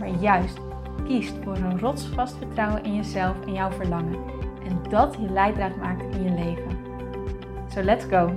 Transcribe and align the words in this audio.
maar 0.00 0.08
juist 0.08 0.58
kiest 1.04 1.34
voor 1.44 1.56
een 1.56 1.78
rotsvast 1.78 2.36
vertrouwen 2.36 2.84
in 2.84 2.94
jezelf 2.94 3.46
en 3.46 3.52
jouw 3.52 3.70
verlangen. 3.70 4.18
En 4.64 4.82
dat 4.88 5.14
je 5.14 5.30
leidraad 5.30 5.76
maakt 5.76 6.14
in 6.14 6.22
je 6.22 6.30
leven. 6.30 6.78
So 7.68 7.82
let's 7.82 8.04
go! 8.04 8.36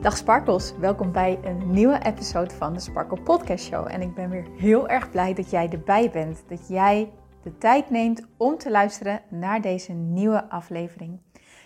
Dag 0.00 0.16
Sparkles, 0.16 0.74
welkom 0.78 1.12
bij 1.12 1.38
een 1.44 1.70
nieuwe 1.70 1.98
episode 2.02 2.54
van 2.54 2.72
de 2.72 2.80
Sparkle 2.80 3.20
Podcast 3.22 3.64
Show. 3.64 3.88
En 3.90 4.02
ik 4.02 4.14
ben 4.14 4.30
weer 4.30 4.46
heel 4.56 4.88
erg 4.88 5.10
blij 5.10 5.34
dat 5.34 5.50
jij 5.50 5.68
erbij 5.68 6.10
bent. 6.10 6.44
Dat 6.48 6.68
jij 6.68 7.10
de 7.42 7.58
tijd 7.58 7.90
neemt 7.90 8.26
om 8.36 8.58
te 8.58 8.70
luisteren 8.70 9.20
naar 9.28 9.60
deze 9.60 9.92
nieuwe 9.92 10.50
aflevering. 10.50 11.20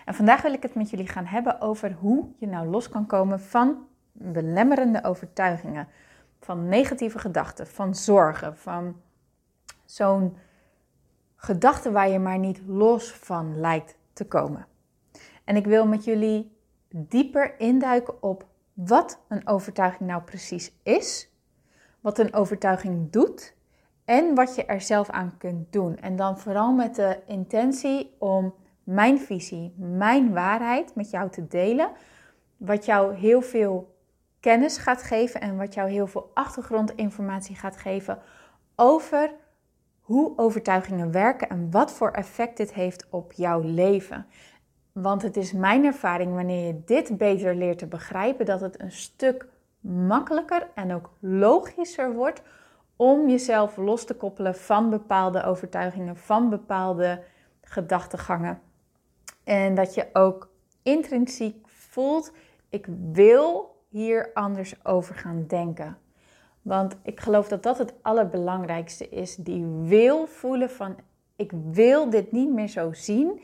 En 0.05 0.15
vandaag 0.15 0.43
wil 0.43 0.53
ik 0.53 0.63
het 0.63 0.75
met 0.75 0.91
jullie 0.91 1.09
gaan 1.09 1.27
hebben 1.27 1.61
over 1.61 1.97
hoe 2.01 2.27
je 2.39 2.47
nou 2.47 2.67
los 2.67 2.89
kan 2.89 3.07
komen 3.07 3.41
van 3.41 3.77
belemmerende 4.13 5.05
overtuigingen 5.05 5.89
van 6.45 6.69
negatieve 6.69 7.19
gedachten, 7.19 7.67
van 7.67 7.95
zorgen, 7.95 8.57
van 8.57 9.01
zo'n 9.85 10.37
gedachte 11.37 11.93
waar 11.93 12.09
je 12.09 12.19
maar 12.19 12.39
niet 12.39 12.61
los 12.67 13.13
van 13.13 13.61
lijkt 13.61 13.97
te 14.13 14.25
komen. 14.25 14.67
En 15.45 15.57
ik 15.57 15.67
wil 15.67 15.87
met 15.87 16.05
jullie 16.05 16.57
dieper 16.89 17.55
induiken 17.59 18.23
op 18.23 18.47
wat 18.73 19.21
een 19.29 19.47
overtuiging 19.47 20.09
nou 20.09 20.23
precies 20.23 20.73
is, 20.83 21.31
wat 22.01 22.19
een 22.19 22.35
overtuiging 22.35 23.11
doet 23.11 23.55
en 24.05 24.35
wat 24.35 24.55
je 24.55 24.65
er 24.65 24.81
zelf 24.81 25.11
aan 25.11 25.35
kunt 25.39 25.73
doen. 25.73 25.97
En 25.97 26.17
dan 26.17 26.39
vooral 26.39 26.73
met 26.73 26.95
de 26.95 27.19
intentie 27.27 28.15
om 28.19 28.55
mijn 28.85 29.19
visie, 29.19 29.75
mijn 29.77 30.33
waarheid 30.33 30.95
met 30.95 31.11
jou 31.11 31.31
te 31.31 31.47
delen, 31.49 31.91
wat 32.57 32.85
jou 32.85 33.15
heel 33.15 33.43
veel 33.43 33.92
kennis 34.43 34.79
gaat 34.79 35.03
geven 35.03 35.41
en 35.41 35.57
wat 35.57 35.75
jou 35.75 35.91
heel 35.91 36.07
veel 36.07 36.31
achtergrondinformatie 36.35 37.57
gaat 37.57 37.77
geven 37.77 38.19
over 38.77 39.31
hoe 40.01 40.33
overtuigingen 40.37 41.13
werken 41.13 41.49
en 41.49 41.71
wat 41.71 41.93
voor 41.93 42.11
effect 42.11 42.57
dit 42.57 42.75
heeft 42.75 43.07
op 43.11 43.33
jouw 43.33 43.61
leven. 43.61 44.27
Want 44.93 45.23
het 45.23 45.37
is 45.37 45.53
mijn 45.53 45.85
ervaring 45.85 46.35
wanneer 46.35 46.67
je 46.67 46.83
dit 46.85 47.17
beter 47.17 47.55
leert 47.55 47.79
te 47.79 47.87
begrijpen, 47.87 48.47
dat 48.47 48.61
het 48.61 48.81
een 48.81 48.93
stuk 48.93 49.49
makkelijker 49.81 50.69
en 50.75 50.95
ook 50.95 51.11
logischer 51.21 52.13
wordt 52.13 52.43
om 52.97 53.29
jezelf 53.29 53.77
los 53.77 54.05
te 54.05 54.15
koppelen 54.15 54.55
van 54.55 54.91
bepaalde 54.91 55.45
overtuigingen, 55.45 56.17
van 56.17 56.51
bepaalde 56.51 57.23
gedachtegangen. 57.63 58.61
En 59.45 59.75
dat 59.75 59.95
je 59.95 60.07
ook 60.13 60.51
intrinsiek 60.83 61.67
voelt, 61.69 62.33
ik 62.69 62.87
wil 63.13 63.72
hier 63.93 64.31
anders 64.35 64.85
over 64.85 65.15
gaan 65.15 65.45
denken. 65.47 65.97
Want 66.63 66.97
ik 67.03 67.21
geloof 67.21 67.49
dat 67.49 67.63
dat 67.63 67.79
het 67.79 67.95
allerbelangrijkste 68.03 69.09
is. 69.09 69.37
Die 69.37 69.65
wil 69.67 70.27
voelen 70.27 70.71
van 70.71 70.97
ik 71.37 71.53
wil 71.73 72.11
dit 72.11 72.33
niet 72.33 72.53
meer 72.53 72.69
zo 72.69 72.93
zien. 72.93 73.41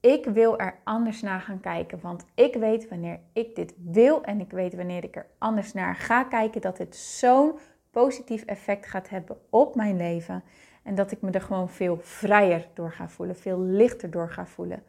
Ik 0.00 0.24
wil 0.24 0.58
er 0.58 0.78
anders 0.84 1.22
naar 1.22 1.40
gaan 1.40 1.60
kijken. 1.60 1.98
Want 2.02 2.24
ik 2.34 2.54
weet 2.54 2.88
wanneer 2.88 3.20
ik 3.32 3.54
dit 3.54 3.74
wil 3.76 4.22
en 4.22 4.40
ik 4.40 4.50
weet 4.50 4.74
wanneer 4.74 5.04
ik 5.04 5.16
er 5.16 5.26
anders 5.38 5.72
naar 5.72 5.94
ga 5.94 6.24
kijken, 6.24 6.60
dat 6.60 6.78
het 6.78 6.96
zo'n 6.96 7.58
positief 7.90 8.44
effect 8.44 8.86
gaat 8.86 9.08
hebben 9.08 9.36
op 9.50 9.74
mijn 9.74 9.96
leven. 9.96 10.42
En 10.82 10.94
dat 10.94 11.10
ik 11.10 11.20
me 11.20 11.30
er 11.30 11.40
gewoon 11.40 11.68
veel 11.68 11.98
vrijer 12.00 12.68
door 12.74 12.92
ga 12.92 13.08
voelen, 13.08 13.36
veel 13.36 13.60
lichter 13.60 14.10
door 14.10 14.30
ga 14.30 14.46
voelen. 14.46 14.82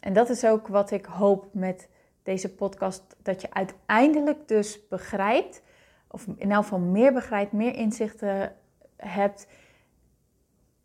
En 0.00 0.12
dat 0.12 0.28
is 0.28 0.44
ook 0.44 0.68
wat 0.68 0.90
ik 0.90 1.04
hoop 1.04 1.46
met 1.52 1.88
deze 2.28 2.54
podcast, 2.54 3.16
dat 3.22 3.40
je 3.40 3.52
uiteindelijk 3.52 4.48
dus 4.48 4.88
begrijpt, 4.88 5.62
of 6.08 6.26
in 6.36 6.50
elk 6.50 6.62
geval 6.62 6.78
meer 6.78 7.12
begrijpt, 7.12 7.52
meer 7.52 7.74
inzichten 7.74 8.56
hebt, 8.96 9.48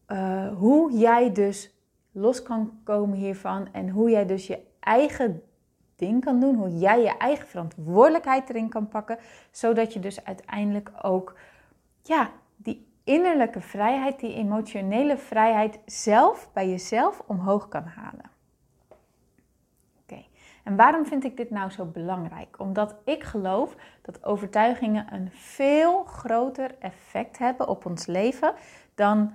uh, 0.07 0.57
hoe 0.57 0.91
jij 0.91 1.31
dus 1.31 1.75
los 2.11 2.41
kan 2.41 2.79
komen 2.83 3.17
hiervan 3.17 3.73
en 3.73 3.89
hoe 3.89 4.09
jij 4.09 4.25
dus 4.25 4.47
je 4.47 4.59
eigen 4.79 5.43
ding 5.95 6.23
kan 6.23 6.39
doen, 6.39 6.55
hoe 6.55 6.77
jij 6.77 7.01
je 7.01 7.17
eigen 7.17 7.47
verantwoordelijkheid 7.47 8.49
erin 8.49 8.69
kan 8.69 8.87
pakken, 8.87 9.17
zodat 9.51 9.93
je 9.93 9.99
dus 9.99 10.25
uiteindelijk 10.25 10.91
ook 11.01 11.37
ja, 12.01 12.29
die 12.55 12.87
innerlijke 13.03 13.61
vrijheid, 13.61 14.19
die 14.19 14.33
emotionele 14.33 15.17
vrijheid 15.17 15.79
zelf 15.85 16.49
bij 16.53 16.69
jezelf 16.69 17.23
omhoog 17.27 17.67
kan 17.67 17.83
halen. 17.83 18.32
En 20.63 20.75
waarom 20.75 21.05
vind 21.05 21.23
ik 21.23 21.37
dit 21.37 21.49
nou 21.49 21.71
zo 21.71 21.85
belangrijk? 21.85 22.59
Omdat 22.59 22.95
ik 23.03 23.23
geloof 23.23 23.75
dat 24.01 24.23
overtuigingen 24.23 25.13
een 25.13 25.31
veel 25.31 26.03
groter 26.03 26.75
effect 26.79 27.37
hebben 27.37 27.67
op 27.67 27.85
ons 27.85 28.05
leven 28.05 28.53
dan 28.95 29.33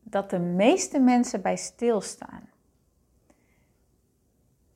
dat 0.00 0.30
de 0.30 0.38
meeste 0.38 1.00
mensen 1.00 1.42
bij 1.42 1.56
stilstaan. 1.56 2.48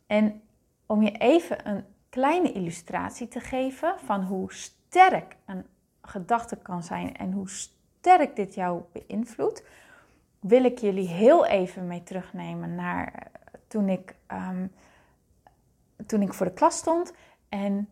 En 0.06 0.42
om 0.86 1.02
je 1.02 1.12
even 1.12 1.68
een 1.68 1.84
kleine 2.08 2.52
illustratie 2.52 3.28
te 3.28 3.40
geven 3.40 3.94
van 4.04 4.22
hoe 4.22 4.52
sterk 4.52 5.36
een 5.46 5.66
gedachte 6.02 6.56
kan 6.56 6.82
zijn 6.82 7.16
en 7.16 7.32
hoe 7.32 7.48
sterk 7.48 8.36
dit 8.36 8.54
jou 8.54 8.82
beïnvloedt, 8.92 9.64
wil 10.40 10.64
ik 10.64 10.78
jullie 10.78 11.08
heel 11.08 11.46
even 11.46 11.86
mee 11.86 12.02
terugnemen 12.02 12.74
naar 12.74 13.30
toen 13.66 13.88
ik 13.88 14.14
um, 14.32 14.72
toen 16.06 16.22
ik 16.22 16.34
voor 16.34 16.46
de 16.46 16.52
klas 16.52 16.76
stond. 16.76 17.12
En 17.48 17.88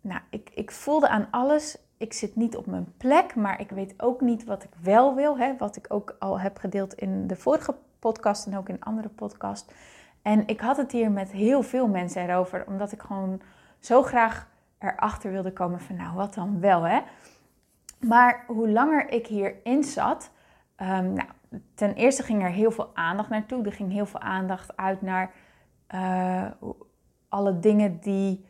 nou, 0.00 0.20
ik, 0.30 0.50
ik 0.54 0.70
voelde 0.70 1.08
aan 1.08 1.28
alles. 1.30 1.78
Ik 1.96 2.12
zit 2.12 2.36
niet 2.36 2.56
op 2.56 2.66
mijn 2.66 2.94
plek, 2.96 3.34
maar 3.34 3.60
ik 3.60 3.70
weet 3.70 3.94
ook 3.96 4.20
niet 4.20 4.44
wat 4.44 4.64
ik 4.64 4.70
wel 4.82 5.14
wil. 5.14 5.38
Hè, 5.38 5.56
wat 5.56 5.76
ik 5.76 5.86
ook 5.88 6.16
al 6.18 6.40
heb 6.40 6.58
gedeeld 6.58 6.94
in 6.94 7.26
de 7.26 7.36
vorige 7.36 7.74
podcast 7.98 8.46
en 8.46 8.56
ook 8.56 8.68
in 8.68 8.80
andere 8.80 9.08
podcast. 9.08 9.74
En 10.22 10.46
ik 10.46 10.60
had 10.60 10.76
het 10.76 10.92
hier 10.92 11.10
met 11.10 11.32
heel 11.32 11.62
veel 11.62 11.88
mensen 11.88 12.28
erover, 12.28 12.66
omdat 12.66 12.92
ik 12.92 13.02
gewoon 13.02 13.40
zo 13.78 14.02
graag 14.02 14.48
erachter 14.78 15.30
wilde 15.30 15.52
komen 15.52 15.80
van 15.80 15.96
nou, 15.96 16.14
wat 16.14 16.34
dan 16.34 16.60
wel 16.60 16.82
hè. 16.82 17.00
Maar 18.00 18.44
hoe 18.46 18.70
langer 18.70 19.10
ik 19.10 19.26
hierin 19.26 19.84
zat, 19.84 20.30
um, 20.76 21.12
nou, 21.12 21.28
ten 21.74 21.94
eerste 21.94 22.22
ging 22.22 22.42
er 22.42 22.50
heel 22.50 22.70
veel 22.70 22.90
aandacht 22.94 23.28
naartoe. 23.28 23.64
Er 23.64 23.72
ging 23.72 23.92
heel 23.92 24.06
veel 24.06 24.20
aandacht 24.20 24.76
uit 24.76 25.02
naar 25.02 25.30
uh, 25.94 26.46
alle 27.32 27.58
dingen 27.58 27.98
die 28.00 28.44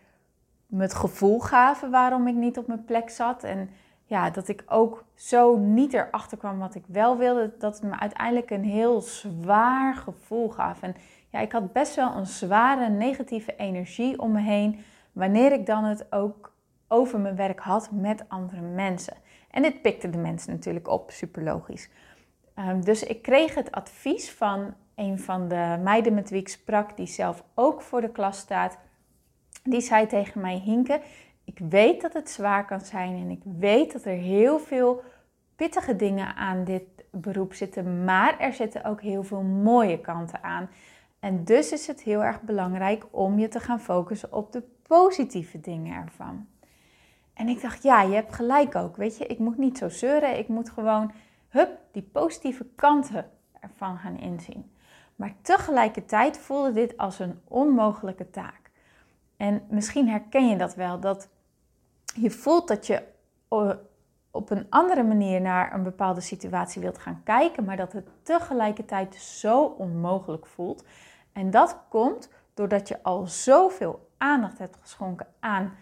me 0.66 0.82
het 0.82 0.94
gevoel 0.94 1.40
gaven 1.40 1.90
waarom 1.90 2.26
ik 2.26 2.34
niet 2.34 2.58
op 2.58 2.66
mijn 2.66 2.84
plek 2.84 3.10
zat. 3.10 3.44
En 3.44 3.70
ja, 4.04 4.30
dat 4.30 4.48
ik 4.48 4.64
ook 4.66 5.04
zo 5.14 5.56
niet 5.56 5.92
erachter 5.92 6.38
kwam 6.38 6.58
wat 6.58 6.74
ik 6.74 6.84
wel 6.86 7.16
wilde. 7.16 7.54
Dat 7.58 7.74
het 7.74 7.82
me 7.82 7.98
uiteindelijk 7.98 8.50
een 8.50 8.64
heel 8.64 9.00
zwaar 9.00 9.94
gevoel 9.94 10.48
gaf. 10.48 10.82
En 10.82 10.94
ja, 11.28 11.38
ik 11.40 11.52
had 11.52 11.72
best 11.72 11.94
wel 11.94 12.16
een 12.16 12.26
zware 12.26 12.88
negatieve 12.88 13.56
energie 13.56 14.20
om 14.20 14.32
me 14.32 14.40
heen. 14.40 14.84
Wanneer 15.12 15.52
ik 15.52 15.66
dan 15.66 15.84
het 15.84 16.12
ook 16.12 16.52
over 16.88 17.20
mijn 17.20 17.36
werk 17.36 17.60
had 17.60 17.90
met 17.90 18.24
andere 18.28 18.60
mensen. 18.60 19.16
En 19.50 19.62
dit 19.62 19.82
pikte 19.82 20.10
de 20.10 20.18
mensen 20.18 20.52
natuurlijk 20.52 20.88
op, 20.88 21.10
super 21.10 21.42
logisch. 21.42 21.90
Ehm, 22.54 22.80
dus 22.80 23.02
ik 23.02 23.22
kreeg 23.22 23.54
het 23.54 23.72
advies 23.72 24.30
van 24.30 24.74
een 24.94 25.18
van 25.18 25.48
de 25.48 25.80
meiden 25.82 26.14
met 26.14 26.30
wie 26.30 26.40
ik 26.40 26.48
sprak, 26.48 26.96
die 26.96 27.06
zelf 27.06 27.44
ook 27.54 27.82
voor 27.82 28.00
de 28.00 28.10
klas 28.10 28.38
staat, 28.38 28.78
die 29.62 29.80
zei 29.80 30.06
tegen 30.06 30.40
mij: 30.40 30.58
Hinke, 30.58 31.00
ik 31.44 31.58
weet 31.58 32.00
dat 32.00 32.12
het 32.12 32.30
zwaar 32.30 32.64
kan 32.64 32.80
zijn 32.80 33.16
en 33.16 33.30
ik 33.30 33.42
weet 33.58 33.92
dat 33.92 34.04
er 34.04 34.16
heel 34.16 34.58
veel 34.58 35.02
pittige 35.56 35.96
dingen 35.96 36.34
aan 36.36 36.64
dit 36.64 36.82
beroep 37.10 37.54
zitten, 37.54 38.04
maar 38.04 38.38
er 38.38 38.52
zitten 38.52 38.84
ook 38.84 39.00
heel 39.00 39.22
veel 39.22 39.42
mooie 39.42 40.00
kanten 40.00 40.42
aan. 40.42 40.70
En 41.20 41.44
dus 41.44 41.72
is 41.72 41.86
het 41.86 42.02
heel 42.02 42.24
erg 42.24 42.40
belangrijk 42.40 43.06
om 43.10 43.38
je 43.38 43.48
te 43.48 43.60
gaan 43.60 43.80
focussen 43.80 44.32
op 44.32 44.52
de 44.52 44.62
positieve 44.86 45.60
dingen 45.60 45.94
ervan. 45.94 46.46
En 47.34 47.48
ik 47.48 47.62
dacht, 47.62 47.82
ja, 47.82 48.02
je 48.02 48.14
hebt 48.14 48.34
gelijk 48.34 48.74
ook. 48.74 48.96
Weet 48.96 49.18
je, 49.18 49.26
ik 49.26 49.38
moet 49.38 49.58
niet 49.58 49.78
zo 49.78 49.88
zeuren. 49.88 50.38
Ik 50.38 50.48
moet 50.48 50.70
gewoon, 50.70 51.12
hup, 51.48 51.78
die 51.92 52.02
positieve 52.02 52.66
kanten 52.74 53.30
ervan 53.60 53.98
gaan 53.98 54.18
inzien. 54.18 54.70
Maar 55.22 55.34
tegelijkertijd 55.42 56.38
voelde 56.38 56.72
dit 56.72 56.96
als 56.96 57.18
een 57.18 57.40
onmogelijke 57.48 58.30
taak. 58.30 58.70
En 59.36 59.62
misschien 59.68 60.08
herken 60.08 60.48
je 60.48 60.56
dat 60.56 60.74
wel, 60.74 61.00
dat 61.00 61.28
je 62.14 62.30
voelt 62.30 62.68
dat 62.68 62.86
je 62.86 63.02
op 64.30 64.50
een 64.50 64.66
andere 64.68 65.02
manier 65.02 65.40
naar 65.40 65.74
een 65.74 65.82
bepaalde 65.82 66.20
situatie 66.20 66.82
wilt 66.82 66.98
gaan 66.98 67.20
kijken, 67.24 67.64
maar 67.64 67.76
dat 67.76 67.92
het 67.92 68.08
tegelijkertijd 68.22 69.14
zo 69.14 69.64
onmogelijk 69.64 70.46
voelt. 70.46 70.84
En 71.32 71.50
dat 71.50 71.78
komt 71.88 72.28
doordat 72.54 72.88
je 72.88 73.02
al 73.02 73.26
zoveel 73.26 74.08
aandacht 74.18 74.58
hebt 74.58 74.76
geschonken 74.80 75.26
aan 75.40 75.72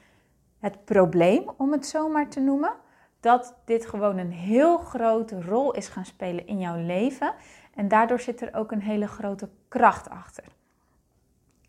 het 0.58 0.84
probleem, 0.84 1.50
om 1.56 1.72
het 1.72 1.86
zo 1.86 2.08
maar 2.08 2.28
te 2.28 2.40
noemen, 2.40 2.72
dat 3.20 3.56
dit 3.64 3.86
gewoon 3.86 4.18
een 4.18 4.32
heel 4.32 4.78
grote 4.78 5.42
rol 5.42 5.72
is 5.72 5.88
gaan 5.88 6.04
spelen 6.04 6.46
in 6.46 6.58
jouw 6.58 6.76
leven. 6.76 7.34
En 7.74 7.88
daardoor 7.88 8.20
zit 8.20 8.40
er 8.40 8.54
ook 8.54 8.72
een 8.72 8.82
hele 8.82 9.06
grote 9.06 9.48
kracht 9.68 10.08
achter. 10.08 10.44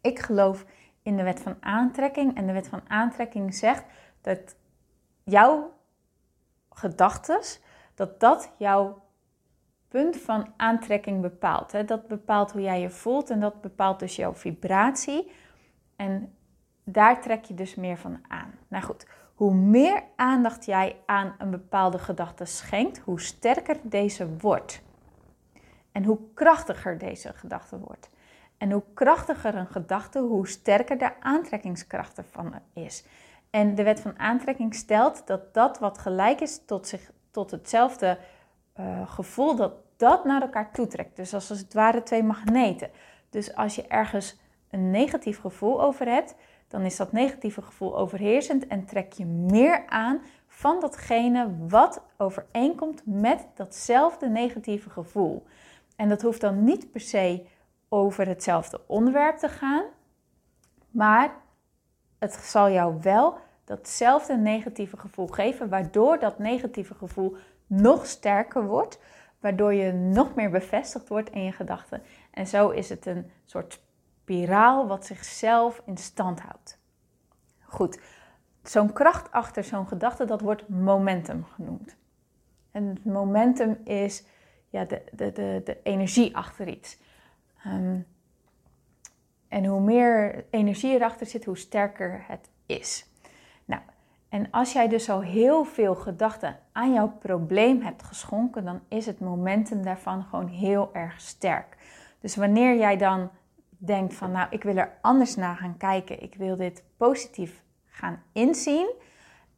Ik 0.01 0.19
geloof 0.19 0.65
in 1.01 1.17
de 1.17 1.23
wet 1.23 1.39
van 1.39 1.55
aantrekking. 1.59 2.35
En 2.35 2.47
de 2.47 2.53
wet 2.53 2.67
van 2.67 2.81
aantrekking 2.87 3.55
zegt 3.55 3.83
dat 4.21 4.55
jouw 5.23 5.73
gedachten, 6.69 7.41
dat 7.95 8.19
dat 8.19 8.51
jouw 8.57 9.03
punt 9.87 10.17
van 10.17 10.53
aantrekking 10.57 11.21
bepaalt. 11.21 11.87
Dat 11.87 12.07
bepaalt 12.07 12.51
hoe 12.51 12.61
jij 12.61 12.81
je 12.81 12.89
voelt 12.89 13.29
en 13.29 13.39
dat 13.39 13.61
bepaalt 13.61 13.99
dus 13.99 14.15
jouw 14.15 14.33
vibratie. 14.33 15.31
En 15.95 16.35
daar 16.83 17.21
trek 17.21 17.43
je 17.45 17.53
dus 17.53 17.75
meer 17.75 17.97
van 17.97 18.19
aan. 18.27 18.53
Nou 18.67 18.83
goed, 18.83 19.07
hoe 19.35 19.53
meer 19.53 20.03
aandacht 20.15 20.65
jij 20.65 20.97
aan 21.05 21.35
een 21.37 21.51
bepaalde 21.51 21.99
gedachte 21.99 22.45
schenkt, 22.45 22.97
hoe 22.97 23.21
sterker 23.21 23.77
deze 23.81 24.37
wordt. 24.37 24.81
En 25.91 26.03
hoe 26.03 26.19
krachtiger 26.33 26.97
deze 26.97 27.33
gedachte 27.33 27.79
wordt. 27.79 28.09
En 28.57 28.71
hoe 28.71 28.83
krachtiger 28.93 29.55
een 29.55 29.67
gedachte, 29.67 30.19
hoe 30.19 30.47
sterker 30.47 30.97
de 30.97 31.21
aantrekkingskracht 31.21 32.17
ervan 32.17 32.53
is. 32.73 33.03
En 33.49 33.75
de 33.75 33.83
wet 33.83 33.99
van 33.99 34.19
aantrekking 34.19 34.75
stelt 34.75 35.27
dat 35.27 35.53
dat 35.53 35.79
wat 35.79 35.97
gelijk 35.97 36.39
is 36.41 36.61
tot, 36.65 36.87
zich, 36.87 37.11
tot 37.31 37.51
hetzelfde 37.51 38.17
uh, 38.79 39.11
gevoel, 39.11 39.55
dat 39.55 39.73
dat 39.97 40.25
naar 40.25 40.41
elkaar 40.41 40.71
toetrekt. 40.71 41.15
Dus 41.15 41.33
als 41.33 41.49
het 41.49 41.73
ware 41.73 42.03
twee 42.03 42.23
magneten. 42.23 42.89
Dus 43.29 43.55
als 43.55 43.75
je 43.75 43.87
ergens 43.87 44.39
een 44.69 44.91
negatief 44.91 45.39
gevoel 45.39 45.81
over 45.81 46.05
hebt, 46.07 46.35
dan 46.67 46.81
is 46.81 46.95
dat 46.95 47.11
negatieve 47.11 47.61
gevoel 47.61 47.97
overheersend 47.97 48.67
en 48.67 48.85
trek 48.85 49.13
je 49.13 49.25
meer 49.25 49.87
aan 49.87 50.21
van 50.47 50.79
datgene 50.79 51.49
wat 51.67 52.01
overeenkomt 52.17 53.01
met 53.05 53.47
datzelfde 53.55 54.29
negatieve 54.29 54.89
gevoel. 54.89 55.43
En 56.01 56.09
dat 56.09 56.21
hoeft 56.21 56.41
dan 56.41 56.63
niet 56.63 56.91
per 56.91 57.01
se 57.01 57.45
over 57.89 58.27
hetzelfde 58.27 58.81
onderwerp 58.87 59.37
te 59.37 59.49
gaan, 59.49 59.83
maar 60.89 61.31
het 62.19 62.33
zal 62.33 62.69
jou 62.69 62.97
wel 63.01 63.37
datzelfde 63.65 64.37
negatieve 64.37 64.97
gevoel 64.97 65.27
geven, 65.27 65.69
waardoor 65.69 66.19
dat 66.19 66.39
negatieve 66.39 66.95
gevoel 66.95 67.35
nog 67.67 68.05
sterker 68.05 68.65
wordt, 68.65 68.99
waardoor 69.39 69.73
je 69.73 69.91
nog 69.93 70.35
meer 70.35 70.49
bevestigd 70.49 71.07
wordt 71.07 71.29
in 71.29 71.43
je 71.43 71.51
gedachten. 71.51 72.01
En 72.31 72.47
zo 72.47 72.69
is 72.69 72.89
het 72.89 73.05
een 73.05 73.31
soort 73.45 73.81
spiraal 74.21 74.87
wat 74.87 75.05
zichzelf 75.05 75.81
in 75.85 75.97
stand 75.97 76.39
houdt. 76.39 76.79
Goed, 77.61 77.99
zo'n 78.63 78.93
kracht 78.93 79.31
achter 79.31 79.63
zo'n 79.63 79.87
gedachte, 79.87 80.25
dat 80.25 80.41
wordt 80.41 80.69
momentum 80.69 81.45
genoemd. 81.45 81.95
En 82.71 82.97
momentum 83.03 83.77
is 83.83 84.23
ja, 84.71 84.85
de, 84.85 85.01
de, 85.11 85.61
de, 85.63 85.77
energie 85.83 86.35
achter 86.35 86.67
iets. 86.67 86.97
Ehm, 87.63 87.99
en 89.47 89.65
hoe 89.65 89.81
meer 89.81 90.45
energie 90.49 90.93
erachter 90.93 91.25
zit, 91.25 91.45
hoe 91.45 91.57
sterker 91.57 92.23
het 92.27 92.49
is. 92.65 93.05
Nou, 93.65 93.81
en 94.29 94.51
als 94.51 94.73
jij 94.73 94.87
dus 94.87 95.09
al 95.09 95.21
heel 95.21 95.63
veel 95.63 95.95
gedachten 95.95 96.59
aan 96.71 96.93
jouw 96.93 97.09
probleem 97.09 97.81
hebt 97.81 98.03
geschonken, 98.03 98.65
dan 98.65 98.81
is 98.87 99.05
het 99.05 99.19
momentum 99.19 99.83
daarvan 99.83 100.23
gewoon 100.23 100.47
heel 100.47 100.89
erg 100.93 101.21
sterk. 101.21 101.77
Dus 102.19 102.35
wanneer 102.35 102.77
jij 102.77 102.97
dan 102.97 103.29
denkt 103.77 104.13
van, 104.13 104.31
nou, 104.31 104.47
ik 104.49 104.63
wil 104.63 104.77
er 104.77 104.97
anders 105.01 105.35
naar 105.35 105.55
gaan 105.55 105.77
kijken, 105.77 106.23
ik 106.23 106.35
wil 106.35 106.55
dit 106.55 106.83
positief 106.97 107.63
gaan 107.85 108.23
inzien. 108.31 108.91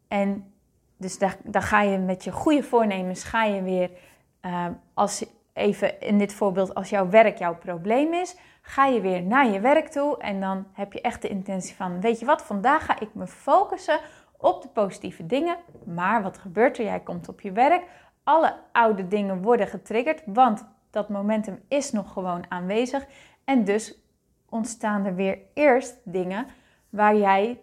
En 0.07 0.53
dus 0.97 1.17
dan 1.43 1.61
ga 1.61 1.81
je 1.81 1.97
met 1.97 2.23
je 2.23 2.31
goede 2.31 2.63
voornemens, 2.63 3.23
ga 3.23 3.43
je 3.43 3.61
weer, 3.61 3.89
uh, 4.45 4.65
als 4.93 5.25
even 5.53 5.99
in 5.99 6.17
dit 6.17 6.33
voorbeeld, 6.33 6.75
als 6.75 6.89
jouw 6.89 7.09
werk 7.09 7.37
jouw 7.37 7.55
probleem 7.55 8.13
is, 8.13 8.37
ga 8.61 8.85
je 8.85 9.01
weer 9.01 9.23
naar 9.23 9.49
je 9.49 9.59
werk 9.59 9.87
toe 9.87 10.17
en 10.17 10.39
dan 10.41 10.65
heb 10.73 10.93
je 10.93 11.01
echt 11.01 11.21
de 11.21 11.27
intentie 11.27 11.75
van, 11.75 12.01
weet 12.01 12.19
je 12.19 12.25
wat, 12.25 12.41
vandaag 12.41 12.85
ga 12.85 12.99
ik 12.99 13.13
me 13.13 13.27
focussen 13.27 13.99
op 14.37 14.61
de 14.61 14.67
positieve 14.67 15.25
dingen. 15.25 15.57
Maar 15.85 16.23
wat 16.23 16.37
gebeurt 16.37 16.77
er? 16.77 16.83
Jij 16.83 16.99
komt 16.99 17.29
op 17.29 17.41
je 17.41 17.51
werk, 17.51 17.83
alle 18.23 18.55
oude 18.71 19.07
dingen 19.07 19.41
worden 19.41 19.67
getriggerd, 19.67 20.23
want 20.25 20.65
dat 20.89 21.09
momentum 21.09 21.63
is 21.67 21.91
nog 21.91 22.13
gewoon 22.13 22.45
aanwezig 22.49 23.05
en 23.43 23.63
dus 23.63 23.97
ontstaan 24.49 25.05
er 25.05 25.15
weer 25.15 25.39
eerst 25.53 25.99
dingen 26.03 26.47
waar 26.89 27.15
jij 27.15 27.59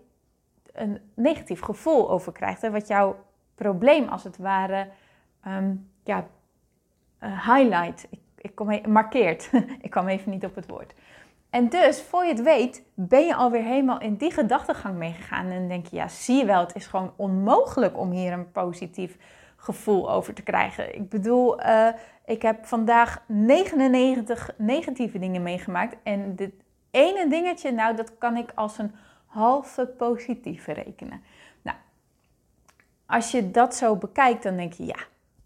een 0.73 1.01
negatief 1.15 1.61
gevoel 1.61 2.11
over 2.11 2.33
krijgt. 2.33 2.63
Hè? 2.63 2.71
Wat 2.71 2.89
jouw 2.89 3.17
probleem 3.55 4.09
als 4.09 4.25
het 4.25 4.37
ware 4.37 4.89
um, 5.47 5.91
ja, 6.05 6.27
highlight. 7.21 8.07
Ik, 8.11 8.21
ik 8.37 8.55
kom 8.55 8.81
markeert. 8.89 9.51
ik 9.81 9.91
kwam 9.91 10.09
even 10.09 10.31
niet 10.31 10.45
op 10.45 10.55
het 10.55 10.69
woord. 10.69 10.95
En 11.51 11.69
dus, 11.69 12.03
voor 12.03 12.25
je 12.25 12.31
het 12.31 12.43
weet, 12.43 12.83
ben 12.95 13.27
je 13.27 13.35
alweer 13.35 13.63
helemaal 13.63 14.01
in 14.01 14.15
die 14.17 14.31
gedachtegang 14.31 14.97
meegegaan. 14.97 15.47
En 15.47 15.69
denk 15.69 15.87
je, 15.87 15.97
ja, 15.97 16.09
zie 16.09 16.37
je 16.37 16.45
wel, 16.45 16.61
het 16.61 16.75
is 16.75 16.87
gewoon 16.87 17.13
onmogelijk 17.17 17.99
om 17.99 18.11
hier 18.11 18.33
een 18.33 18.51
positief 18.53 19.17
gevoel 19.57 20.11
over 20.11 20.35
te 20.35 20.43
krijgen. 20.43 20.95
Ik 20.95 21.09
bedoel, 21.09 21.63
uh, 21.63 21.89
ik 22.25 22.43
heb 22.43 22.67
vandaag 22.67 23.23
99 23.27 24.51
negatieve 24.57 25.19
dingen 25.19 25.43
meegemaakt. 25.43 25.97
En 26.03 26.37
dit 26.37 26.53
ene 26.91 27.29
dingetje, 27.29 27.73
nou, 27.73 27.97
dat 27.97 28.19
kan 28.19 28.37
ik 28.37 28.53
als 28.55 28.79
een 28.79 28.95
halve 29.27 29.87
positieve 29.87 30.73
rekenen. 30.73 31.23
Nou, 31.63 31.77
als 33.07 33.31
je 33.31 33.51
dat 33.51 33.75
zo 33.75 33.97
bekijkt, 33.97 34.43
dan 34.43 34.57
denk 34.57 34.73
je, 34.73 34.87
ja, 34.87 34.99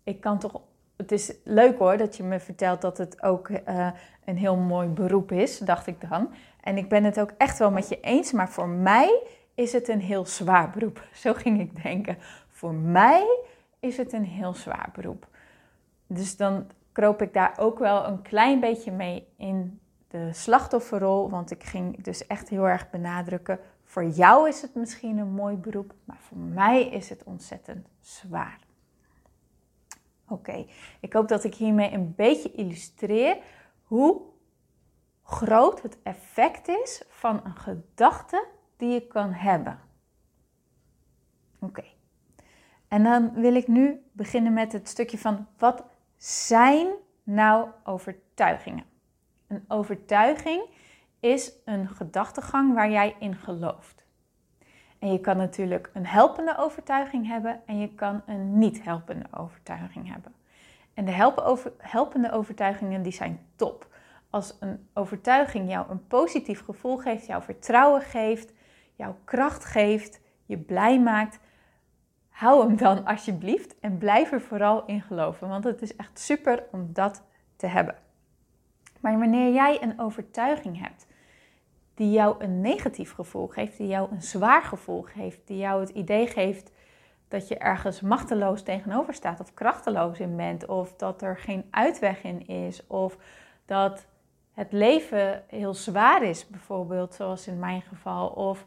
ik 0.02 0.20
kan 0.20 0.38
toch. 0.38 0.60
Het 0.96 1.12
is 1.12 1.34
leuk 1.44 1.78
hoor 1.78 1.96
dat 1.96 2.16
je 2.16 2.22
me 2.22 2.40
vertelt 2.40 2.80
dat 2.80 2.98
het 2.98 3.22
ook 3.22 3.48
uh, 3.48 3.90
een 4.24 4.36
heel 4.36 4.56
mooi 4.56 4.88
beroep 4.88 5.32
is, 5.32 5.58
dacht 5.58 5.86
ik 5.86 6.08
dan. 6.10 6.34
En 6.60 6.76
ik 6.76 6.88
ben 6.88 7.04
het 7.04 7.20
ook 7.20 7.30
echt 7.38 7.58
wel 7.58 7.70
met 7.70 7.88
je 7.88 8.00
eens, 8.00 8.32
maar 8.32 8.48
voor 8.48 8.68
mij 8.68 9.22
is 9.54 9.72
het 9.72 9.88
een 9.88 10.00
heel 10.00 10.26
zwaar 10.26 10.70
beroep. 10.70 11.06
Zo 11.22 11.34
ging 11.34 11.60
ik 11.60 11.82
denken. 11.82 12.16
Voor 12.48 12.74
mij 12.74 13.38
is 13.80 13.96
het 13.96 14.12
een 14.12 14.24
heel 14.24 14.54
zwaar 14.54 14.90
beroep. 14.94 15.26
Dus 16.06 16.36
dan 16.36 16.66
kroop 16.92 17.22
ik 17.22 17.32
daar 17.32 17.54
ook 17.58 17.78
wel 17.78 18.06
een 18.06 18.22
klein 18.22 18.60
beetje 18.60 18.92
mee 18.92 19.26
in 19.36 19.80
de 20.08 20.28
slachtofferrol, 20.32 21.30
want 21.30 21.50
ik 21.50 21.64
ging 21.64 22.02
dus 22.02 22.26
echt 22.26 22.48
heel 22.48 22.68
erg 22.68 22.90
benadrukken 22.90 23.58
voor 23.94 24.04
jou 24.04 24.48
is 24.48 24.62
het 24.62 24.74
misschien 24.74 25.18
een 25.18 25.32
mooi 25.32 25.56
beroep, 25.56 25.94
maar 26.04 26.18
voor 26.20 26.38
mij 26.38 26.88
is 26.88 27.08
het 27.08 27.24
ontzettend 27.24 27.88
zwaar. 28.00 28.58
Oké, 30.34 30.66
ik 31.00 31.12
hoop 31.12 31.28
dat 31.28 31.44
ik 31.44 31.54
hiermee 31.54 31.92
een 31.92 32.14
beetje 32.14 32.52
illustreer 32.52 33.36
hoe 33.82 34.22
groot 35.22 35.82
het 35.82 35.98
effect 36.02 36.68
is 36.68 37.02
van 37.08 37.40
een 37.44 37.56
gedachte 37.56 38.46
die 38.76 38.88
je 38.88 39.06
kan 39.06 39.32
hebben. 39.32 39.80
Oké, 41.60 41.84
en 42.88 43.02
dan 43.02 43.32
wil 43.32 43.54
ik 43.54 43.68
nu 43.68 44.02
beginnen 44.12 44.52
met 44.52 44.72
het 44.72 44.88
stukje 44.88 45.18
van 45.18 45.46
wat 45.58 45.84
zijn 46.16 46.88
nou 47.22 47.68
overtuigingen? 47.84 48.84
Een 49.46 49.64
overtuiging 49.68 50.62
is 51.20 51.52
een 51.64 51.88
gedachtegang 51.88 52.74
waar 52.74 52.90
jij 52.90 53.16
in 53.18 53.34
gelooft. 53.36 54.03
En 55.04 55.12
je 55.12 55.20
kan 55.20 55.36
natuurlijk 55.36 55.90
een 55.92 56.06
helpende 56.06 56.56
overtuiging 56.58 57.26
hebben 57.26 57.60
en 57.66 57.78
je 57.78 57.94
kan 57.94 58.22
een 58.26 58.58
niet 58.58 58.82
helpende 58.82 59.24
overtuiging 59.30 60.12
hebben. 60.12 60.34
En 60.94 61.04
de 61.04 61.32
helpende 61.78 62.32
overtuigingen 62.32 63.02
die 63.02 63.12
zijn 63.12 63.40
top. 63.56 63.86
Als 64.30 64.56
een 64.60 64.88
overtuiging 64.94 65.70
jou 65.70 65.90
een 65.90 66.06
positief 66.06 66.64
gevoel 66.64 66.96
geeft, 66.96 67.26
jou 67.26 67.42
vertrouwen 67.42 68.00
geeft, 68.00 68.52
jou 68.94 69.14
kracht 69.24 69.64
geeft, 69.64 70.20
je 70.44 70.58
blij 70.58 71.00
maakt, 71.00 71.38
hou 72.28 72.66
hem 72.66 72.76
dan 72.76 73.04
alsjeblieft 73.04 73.80
en 73.80 73.98
blijf 73.98 74.32
er 74.32 74.40
vooral 74.40 74.84
in 74.86 75.02
geloven. 75.02 75.48
Want 75.48 75.64
het 75.64 75.82
is 75.82 75.96
echt 75.96 76.18
super 76.18 76.64
om 76.72 76.88
dat 76.92 77.22
te 77.56 77.66
hebben. 77.66 77.96
Maar 79.00 79.18
wanneer 79.18 79.52
jij 79.52 79.82
een 79.82 80.00
overtuiging 80.00 80.80
hebt 80.80 81.06
die 81.94 82.10
jou 82.10 82.44
een 82.44 82.60
negatief 82.60 83.12
gevoel 83.12 83.46
geeft, 83.46 83.76
die 83.76 83.86
jou 83.86 84.10
een 84.10 84.22
zwaar 84.22 84.62
gevoel 84.62 85.02
geeft, 85.02 85.46
die 85.46 85.58
jou 85.58 85.80
het 85.80 85.88
idee 85.88 86.26
geeft 86.26 86.72
dat 87.28 87.48
je 87.48 87.58
ergens 87.58 88.00
machteloos 88.00 88.62
tegenover 88.62 89.14
staat 89.14 89.40
of 89.40 89.54
krachteloos 89.54 90.20
in 90.20 90.36
bent, 90.36 90.66
of 90.66 90.96
dat 90.96 91.22
er 91.22 91.38
geen 91.38 91.64
uitweg 91.70 92.22
in 92.22 92.46
is, 92.46 92.86
of 92.86 93.16
dat 93.64 94.06
het 94.52 94.72
leven 94.72 95.42
heel 95.46 95.74
zwaar 95.74 96.22
is, 96.22 96.46
bijvoorbeeld, 96.46 97.14
zoals 97.14 97.46
in 97.46 97.58
mijn 97.58 97.82
geval, 97.82 98.28
of 98.28 98.66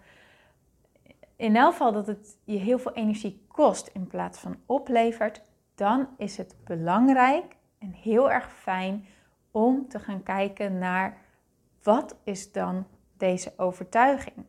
in 1.36 1.56
elk 1.56 1.72
geval 1.72 1.92
dat 1.92 2.08
het 2.08 2.38
je 2.44 2.58
heel 2.58 2.80
veel 2.80 2.94
energie 2.94 3.46
kost 3.48 3.88
in 3.88 4.08
plaats 4.08 4.40
van 4.40 4.58
oplevert, 4.66 5.42
dan 5.76 6.08
is 6.18 6.38
het 6.38 6.56
belangrijk 6.64 7.56
en 7.78 7.92
heel 7.92 8.32
erg 8.32 8.52
fijn 8.52 9.06
om 9.52 9.88
te 9.88 10.00
gaan 10.00 10.24
kijken 10.24 10.78
naar 10.78 11.18
wat 11.84 12.16
is 12.24 12.52
dan 12.52 12.86
deze 13.20 13.54
overtuiging. 13.58 14.46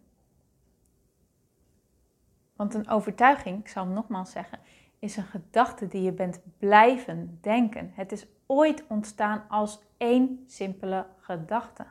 Want 2.57 2.75
een 2.75 2.89
overtuiging, 2.89 3.59
ik 3.61 3.69
zal 3.69 3.85
hem 3.85 3.93
nogmaals 3.93 4.31
zeggen, 4.31 4.59
is 4.99 5.17
een 5.17 5.25
gedachte 5.25 5.89
die 5.89 6.03
je 6.03 6.13
bent 6.13 6.41
blijven 6.59 7.39
denken. 7.41 7.91
Het 7.95 8.13
is 8.13 8.27
ooit 8.47 8.85
ontstaan 8.87 9.45
als 9.49 9.81
één 9.97 10.45
simpele 10.47 11.07
gedachte. 11.19 11.87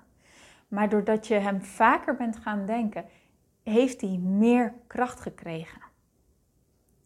Maar 0.68 0.90
doordat 0.90 1.28
je 1.28 1.34
hem 1.34 1.62
vaker 1.62 2.16
bent 2.16 2.38
gaan 2.38 2.66
denken, 2.66 3.06
heeft 3.64 4.02
hij 4.02 4.18
meer 4.18 4.74
kracht 4.88 5.20
gekregen. 5.20 5.82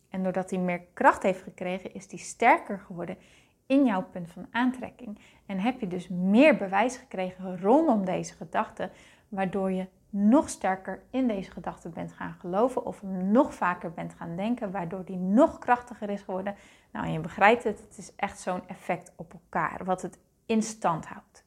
En 0.09 0.23
doordat 0.23 0.49
hij 0.49 0.59
meer 0.59 0.81
kracht 0.93 1.23
heeft 1.23 1.41
gekregen, 1.41 1.93
is 1.93 2.05
hij 2.09 2.19
sterker 2.19 2.79
geworden 2.79 3.17
in 3.65 3.85
jouw 3.85 4.03
punt 4.03 4.31
van 4.31 4.47
aantrekking. 4.51 5.19
En 5.45 5.59
heb 5.59 5.79
je 5.79 5.87
dus 5.87 6.07
meer 6.07 6.57
bewijs 6.57 6.97
gekregen 6.97 7.61
rondom 7.61 8.05
deze 8.05 8.33
gedachte, 8.33 8.89
waardoor 9.31 9.71
je 9.71 9.88
nog 10.09 10.50
sterker 10.50 11.01
in 11.09 11.27
deze 11.27 11.51
gedachte 11.51 11.89
bent 11.89 12.13
gaan 12.13 12.35
geloven 12.39 12.85
of 12.85 13.03
nog 13.03 13.53
vaker 13.53 13.91
bent 13.91 14.13
gaan 14.13 14.35
denken, 14.35 14.71
waardoor 14.71 15.05
die 15.05 15.17
nog 15.17 15.59
krachtiger 15.59 16.09
is 16.09 16.21
geworden. 16.21 16.55
Nou, 16.91 17.05
en 17.05 17.11
je 17.11 17.19
begrijpt 17.19 17.63
het, 17.63 17.79
het 17.79 17.97
is 17.97 18.15
echt 18.15 18.39
zo'n 18.39 18.67
effect 18.67 19.11
op 19.15 19.33
elkaar, 19.33 19.85
wat 19.85 20.01
het 20.01 20.19
in 20.45 20.63
stand 20.63 21.05
houdt. 21.05 21.43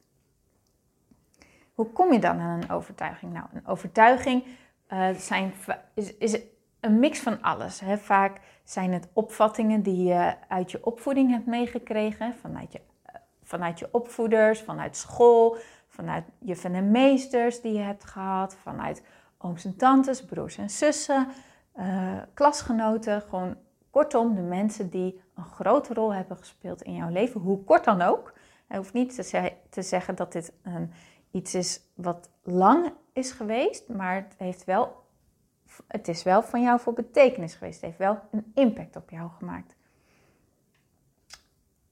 Hoe 1.73 1.85
kom 1.91 2.13
je 2.13 2.19
dan 2.19 2.39
aan 2.39 2.61
een 2.61 2.69
overtuiging? 2.69 3.33
Nou, 3.33 3.45
een 3.53 3.67
overtuiging 3.67 4.43
uh, 4.89 5.09
zijn, 5.09 5.53
is, 5.93 6.17
is 6.17 6.39
een 6.79 6.99
mix 6.99 7.19
van 7.19 7.41
alles. 7.41 7.79
Hè. 7.79 7.97
Vaak 7.97 8.39
zijn 8.63 8.93
het 8.93 9.07
opvattingen 9.13 9.81
die 9.81 10.03
je 10.03 10.35
uit 10.47 10.71
je 10.71 10.85
opvoeding 10.85 11.31
hebt 11.31 11.45
meegekregen, 11.45 12.33
vanuit 12.33 12.71
je, 12.71 12.81
eh, 13.03 13.15
vanuit 13.43 13.79
je 13.79 13.89
opvoeders, 13.91 14.61
vanuit 14.61 14.97
school, 14.97 15.57
vanuit 15.95 16.25
juffen 16.39 16.73
en 16.73 16.91
meesters 16.91 17.61
die 17.61 17.73
je 17.73 17.79
hebt 17.79 18.05
gehad, 18.05 18.55
vanuit 18.55 19.03
ooms 19.37 19.65
en 19.65 19.75
tantes, 19.75 20.25
broers 20.25 20.57
en 20.57 20.69
zussen, 20.69 21.27
uh, 21.75 22.21
klasgenoten, 22.33 23.21
gewoon 23.21 23.55
kortom 23.89 24.35
de 24.35 24.41
mensen 24.41 24.89
die 24.89 25.21
een 25.35 25.45
grote 25.45 25.93
rol 25.93 26.13
hebben 26.13 26.37
gespeeld 26.37 26.81
in 26.81 26.95
jouw 26.95 27.09
leven, 27.09 27.41
hoe 27.41 27.63
kort 27.63 27.83
dan 27.83 28.01
ook. 28.01 28.33
Het 28.67 28.77
hoeft 28.77 28.93
niet 28.93 29.15
te, 29.15 29.53
te 29.69 29.81
zeggen 29.81 30.15
dat 30.15 30.31
dit 30.31 30.53
een, 30.63 30.91
iets 31.31 31.55
is 31.55 31.81
wat 31.93 32.29
lang 32.43 32.93
is 33.13 33.31
geweest, 33.31 33.89
maar 33.89 34.15
het, 34.15 34.35
heeft 34.37 34.63
wel, 34.63 35.03
het 35.87 36.07
is 36.07 36.23
wel 36.23 36.43
van 36.43 36.61
jou 36.61 36.79
voor 36.79 36.93
betekenis 36.93 37.55
geweest. 37.55 37.75
Het 37.75 37.85
heeft 37.85 37.97
wel 37.97 38.19
een 38.31 38.51
impact 38.53 38.95
op 38.95 39.09
jou 39.09 39.29
gemaakt. 39.37 39.75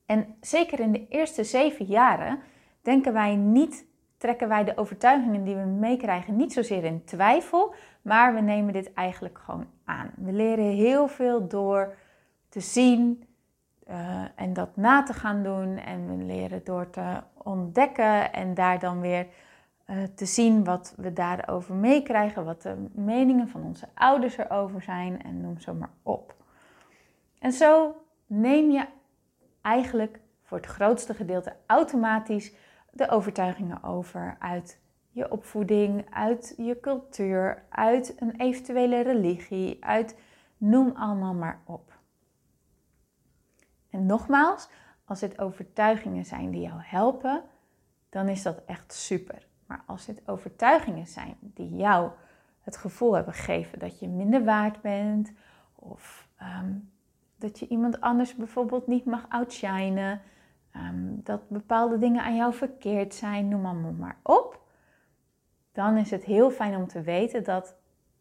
En 0.05 0.35
zeker 0.41 0.79
in 0.79 0.91
de 0.91 1.07
eerste 1.07 1.43
zeven 1.43 1.85
jaren 1.85 2.39
denken 2.81 3.13
wij 3.13 3.35
niet 3.35 3.85
trekken 4.23 4.47
wij 4.47 4.63
de 4.63 4.77
overtuigingen 4.77 5.43
die 5.43 5.55
we 5.55 5.65
meekrijgen 5.65 6.35
niet 6.35 6.53
zozeer 6.53 6.83
in 6.83 7.03
twijfel, 7.03 7.73
maar 8.01 8.33
we 8.33 8.41
nemen 8.41 8.73
dit 8.73 8.93
eigenlijk 8.93 9.39
gewoon 9.39 9.67
aan. 9.85 10.11
We 10.15 10.31
leren 10.31 10.65
heel 10.65 11.07
veel 11.07 11.47
door 11.47 11.95
te 12.49 12.59
zien 12.59 13.27
uh, 13.89 14.21
en 14.35 14.53
dat 14.53 14.75
na 14.75 15.03
te 15.03 15.13
gaan 15.13 15.43
doen. 15.43 15.77
En 15.77 16.17
we 16.17 16.23
leren 16.23 16.63
door 16.63 16.89
te 16.89 17.21
ontdekken 17.43 18.33
en 18.33 18.53
daar 18.53 18.79
dan 18.79 18.99
weer 18.99 19.27
uh, 19.87 20.03
te 20.15 20.25
zien 20.25 20.63
wat 20.63 20.93
we 20.97 21.13
daarover 21.13 21.75
meekrijgen, 21.75 22.45
wat 22.45 22.61
de 22.61 22.85
meningen 22.93 23.47
van 23.47 23.63
onze 23.63 23.87
ouders 23.93 24.37
erover 24.37 24.81
zijn 24.81 25.23
en 25.23 25.41
noem 25.41 25.59
zo 25.59 25.73
maar 25.73 25.93
op. 26.03 26.35
En 27.39 27.51
zo 27.51 27.95
neem 28.25 28.71
je 28.71 28.85
eigenlijk 29.61 30.19
voor 30.43 30.57
het 30.57 30.67
grootste 30.67 31.13
gedeelte 31.13 31.55
automatisch 31.65 32.53
de 32.93 33.09
overtuigingen 33.09 33.83
over 33.83 34.35
uit 34.39 34.81
je 35.09 35.31
opvoeding, 35.31 36.05
uit 36.09 36.53
je 36.57 36.79
cultuur, 36.79 37.63
uit 37.69 38.15
een 38.21 38.35
eventuele 38.35 39.01
religie, 39.01 39.85
uit 39.85 40.19
noem 40.57 40.91
allemaal 40.95 41.33
maar 41.33 41.61
op. 41.65 41.93
En 43.89 44.05
nogmaals, 44.05 44.69
als 45.05 45.19
dit 45.19 45.39
overtuigingen 45.39 46.25
zijn 46.25 46.51
die 46.51 46.61
jou 46.61 46.79
helpen, 46.81 47.43
dan 48.09 48.27
is 48.27 48.43
dat 48.43 48.61
echt 48.65 48.93
super. 48.93 49.47
Maar 49.65 49.83
als 49.85 50.05
dit 50.05 50.27
overtuigingen 50.27 51.07
zijn 51.07 51.35
die 51.39 51.75
jou 51.75 52.11
het 52.61 52.77
gevoel 52.77 53.13
hebben 53.13 53.33
gegeven 53.33 53.79
dat 53.79 53.99
je 53.99 54.07
minder 54.07 54.43
waard 54.43 54.81
bent, 54.81 55.31
of 55.75 56.27
ehm, 56.37 56.73
dat 57.35 57.59
je 57.59 57.67
iemand 57.67 58.01
anders 58.01 58.35
bijvoorbeeld 58.35 58.87
niet 58.87 59.05
mag 59.05 59.25
outshinen, 59.29 60.21
Ehm, 60.73 61.21
dat 61.23 61.49
bepaalde 61.49 61.97
dingen 61.97 62.23
aan 62.23 62.35
jou 62.35 62.53
verkeerd 62.53 63.13
zijn, 63.13 63.47
noem 63.47 63.61
maar, 63.61 63.75
maar 63.75 64.17
op, 64.23 64.61
dan 65.71 65.97
is 65.97 66.11
het 66.11 66.23
heel 66.23 66.51
fijn 66.51 66.75
om 66.75 66.87
te 66.87 67.01
weten 67.01 67.43
dat 67.43 67.75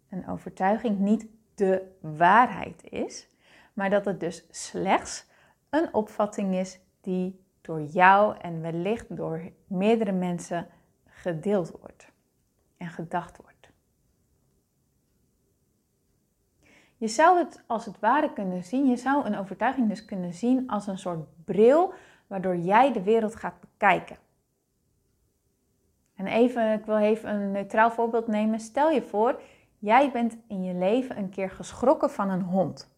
een 0.09 0.29
overtuiging 0.29 0.99
niet 0.99 1.27
de 1.55 1.97
waarheid 2.01 2.85
is, 2.85 3.29
maar 3.73 3.91
dat 3.91 4.05
het 4.05 4.21
dus 4.21 4.45
slechts 4.51 5.27
een 5.71 5.95
opvatting 5.95 6.55
is 6.55 6.81
die 7.01 7.45
door 7.61 7.83
jou 7.83 8.37
en 8.39 8.61
wellicht 8.61 9.17
door 9.17 9.51
meerdere 9.67 10.13
mensen 10.13 10.67
gedeeld 11.07 11.71
wordt 11.71 12.13
en 12.77 12.89
gedacht 12.89 13.37
wordt. 13.37 13.71
Je 16.97 17.09
zou 17.09 17.39
het 17.39 17.63
als 17.67 17.85
het 17.85 18.01
ware 18.01 18.33
kunnen 18.33 18.65
zien, 18.65 18.87
je 18.87 18.97
zou 18.97 19.27
een 19.27 19.37
overtuiging 19.37 19.89
dus 19.89 20.05
kunnen 20.05 20.35
zien 20.35 20.69
als 20.69 20.87
een 20.87 20.99
soort 20.99 21.45
bril 21.45 21.95
waardoor 22.33 22.57
jij 22.57 22.93
de 22.93 23.03
wereld 23.03 23.37
gaat 23.37 23.61
bekijken. 23.61 24.17
En 26.15 26.27
even, 26.27 26.73
ik 26.73 26.85
wil 26.85 26.97
even 26.97 27.35
een 27.35 27.53
neutraal 27.53 27.91
voorbeeld 27.91 28.27
nemen. 28.27 28.61
Stel 28.61 28.91
je 28.91 29.03
voor, 29.03 29.41
jij 29.79 30.11
bent 30.11 30.37
in 30.49 30.65
je 30.65 30.75
leven 30.75 31.19
een 31.19 31.31
keer 31.31 31.51
geschrokken 31.51 32.11
van 32.11 32.31
een 32.31 32.43
hond. 32.43 32.95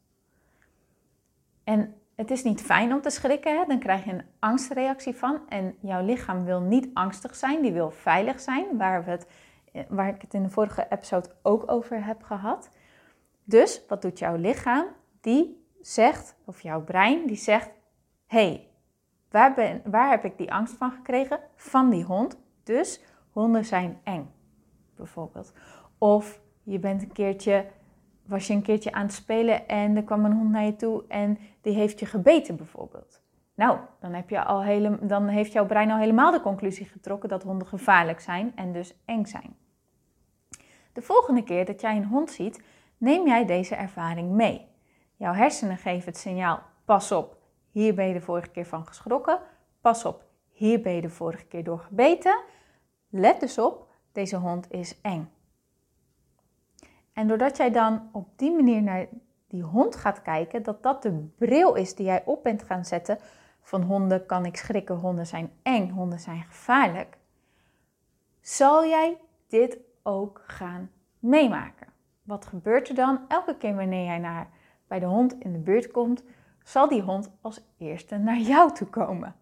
En 1.65 1.95
het 2.15 2.31
is 2.31 2.43
niet 2.43 2.63
fijn 2.63 2.93
om 2.93 3.01
te 3.01 3.11
schrikken, 3.11 3.59
hè? 3.59 3.65
dan 3.67 3.79
krijg 3.79 4.05
je 4.05 4.13
een 4.13 4.25
angstreactie 4.39 5.15
van. 5.15 5.41
En 5.49 5.77
jouw 5.81 6.05
lichaam 6.05 6.45
wil 6.45 6.61
niet 6.61 6.89
angstig 6.93 7.35
zijn, 7.35 7.63
die 7.63 7.73
wil 7.73 7.91
veilig 7.91 8.41
zijn, 8.41 8.77
waar, 8.77 9.05
we 9.05 9.11
het, 9.11 9.27
waar 9.89 10.09
ik 10.09 10.23
het 10.23 10.35
in 10.35 10.43
de 10.43 10.51
vorige 10.51 10.87
episode 10.91 11.31
ook 11.43 11.71
over 11.71 12.05
heb 12.05 12.23
gehad. 12.23 12.71
Dus 13.45 13.83
wat 13.89 14.03
doet 14.03 14.19
jouw 14.19 14.37
lichaam? 14.37 14.87
Die 15.21 15.67
zegt, 15.81 16.37
of 16.45 16.61
jouw 16.61 16.85
brein, 16.85 17.27
die 17.27 17.37
zegt: 17.37 17.71
hey, 18.27 18.69
Waar, 19.35 19.81
waar 19.85 20.11
heb 20.11 20.25
ik 20.25 20.39
die 20.39 20.53
angst 20.53 20.75
van 20.77 20.91
gekregen? 20.91 21.39
Van 21.57 21.91
die 21.91 22.05
hond. 22.05 22.39
Dus 22.63 23.01
honden 23.31 23.65
zijn 23.65 24.01
eng, 24.05 24.31
bijvoorbeeld. 24.97 25.53
Of 25.99 26.41
je 26.63 26.79
bent 26.79 27.03
een 27.03 27.13
keertje, 27.13 27.67
was 28.27 28.47
je 28.47 28.53
een 28.53 28.63
keertje 28.63 28.93
aan 28.93 29.03
het 29.03 29.13
spelen 29.13 29.69
en 29.69 29.97
er 29.97 30.05
kwam 30.05 30.25
een 30.25 30.33
hond 30.33 30.51
naar 30.51 30.65
je 30.65 30.77
toe 30.77 31.05
en 31.09 31.39
die 31.61 31.75
heeft 31.75 32.01
je 32.01 32.07
gebeten, 32.07 32.57
bijvoorbeeld. 32.57 33.23
Nou, 33.55 33.79
dan, 34.01 34.13
heb 34.13 34.31
je 34.31 34.45
al 34.45 34.65
dan 35.01 35.29
heeft 35.29 35.53
jouw 35.53 35.67
brein 35.67 35.91
al 35.91 35.99
helemaal 35.99 36.33
de 36.33 36.41
conclusie 36.41 36.87
getrokken 36.87 37.29
dat 37.29 37.43
honden 37.43 37.67
gevaarlijk 37.67 38.21
zijn 38.21 38.53
en 38.55 38.73
dus 38.73 38.95
eng 39.05 39.25
zijn. 39.25 39.57
De 40.93 41.03
volgende 41.03 41.45
keer 41.45 41.65
dat 41.65 41.81
jij 41.81 41.97
een 41.97 42.07
hond 42.07 42.31
ziet, 42.31 42.63
neem 42.99 43.27
jij 43.27 43.47
deze 43.47 43.75
ervaring 43.75 44.31
mee. 44.31 44.67
Jouw 45.17 45.33
hersenen 45.33 45.77
geven 45.77 46.05
het 46.05 46.19
signaal: 46.19 46.63
pas 46.85 47.13
op, 47.13 47.43
hier 47.75 47.95
ben 47.95 48.07
je 48.07 48.13
de 48.13 48.21
vorige 48.21 48.49
keer 48.49 48.67
van 48.67 48.87
geschrokken. 48.87 49.39
Pas 49.81 50.05
op, 50.05 50.25
hier 50.51 50.81
ben 50.81 50.93
je 50.93 51.01
de 51.01 51.11
vorige 51.11 51.45
keer 51.45 51.65
door 51.65 51.79
gebeten. 51.79 52.41
Let 53.09 53.41
dus 53.41 53.59
op, 53.59 53.89
deze 54.13 54.37
hond 54.37 54.71
is 54.71 55.01
eng. 55.01 55.31
En 57.13 57.27
doordat 57.29 57.57
jij 57.57 57.71
dan 57.71 58.09
op 58.13 58.29
die 58.37 58.53
manier 58.53 58.83
naar 58.83 59.07
die 59.49 59.63
hond 59.63 59.97
gaat 59.97 60.23
kijken, 60.23 60.63
dat 60.63 60.83
dat 60.83 61.03
de 61.03 61.29
bril 61.39 61.75
is 61.75 61.95
die 61.95 62.07
jij 62.07 62.23
op 62.25 62.43
bent 62.43 62.63
gaan 62.63 62.85
zetten 62.85 63.19
van 63.61 63.83
honden 63.83 64.27
kan 64.27 64.45
ik 64.45 64.57
schrikken, 64.57 64.97
honden 64.97 65.27
zijn 65.27 65.51
eng, 65.63 65.91
honden 65.91 66.21
zijn 66.21 66.43
gevaarlijk, 66.43 67.17
zal 68.41 68.87
jij 68.87 69.19
dit 69.49 69.79
ook 70.03 70.43
gaan 70.47 70.91
meemaken. 71.19 71.87
Wat 72.23 72.47
gebeurt 72.47 72.89
er 72.89 72.95
dan 72.95 73.21
elke 73.29 73.57
keer 73.57 73.75
wanneer 73.75 74.05
jij 74.05 74.19
naar, 74.19 74.49
bij 74.87 74.99
de 74.99 75.07
hond 75.07 75.39
in 75.39 75.53
de 75.53 75.59
buurt 75.59 75.91
komt? 75.91 76.25
Zal 76.65 76.89
die 76.89 77.03
hond 77.03 77.31
als 77.41 77.61
eerste 77.79 78.19
naar 78.19 78.39
jou 78.39 78.73
toe 78.73 78.87
komen. 78.87 79.35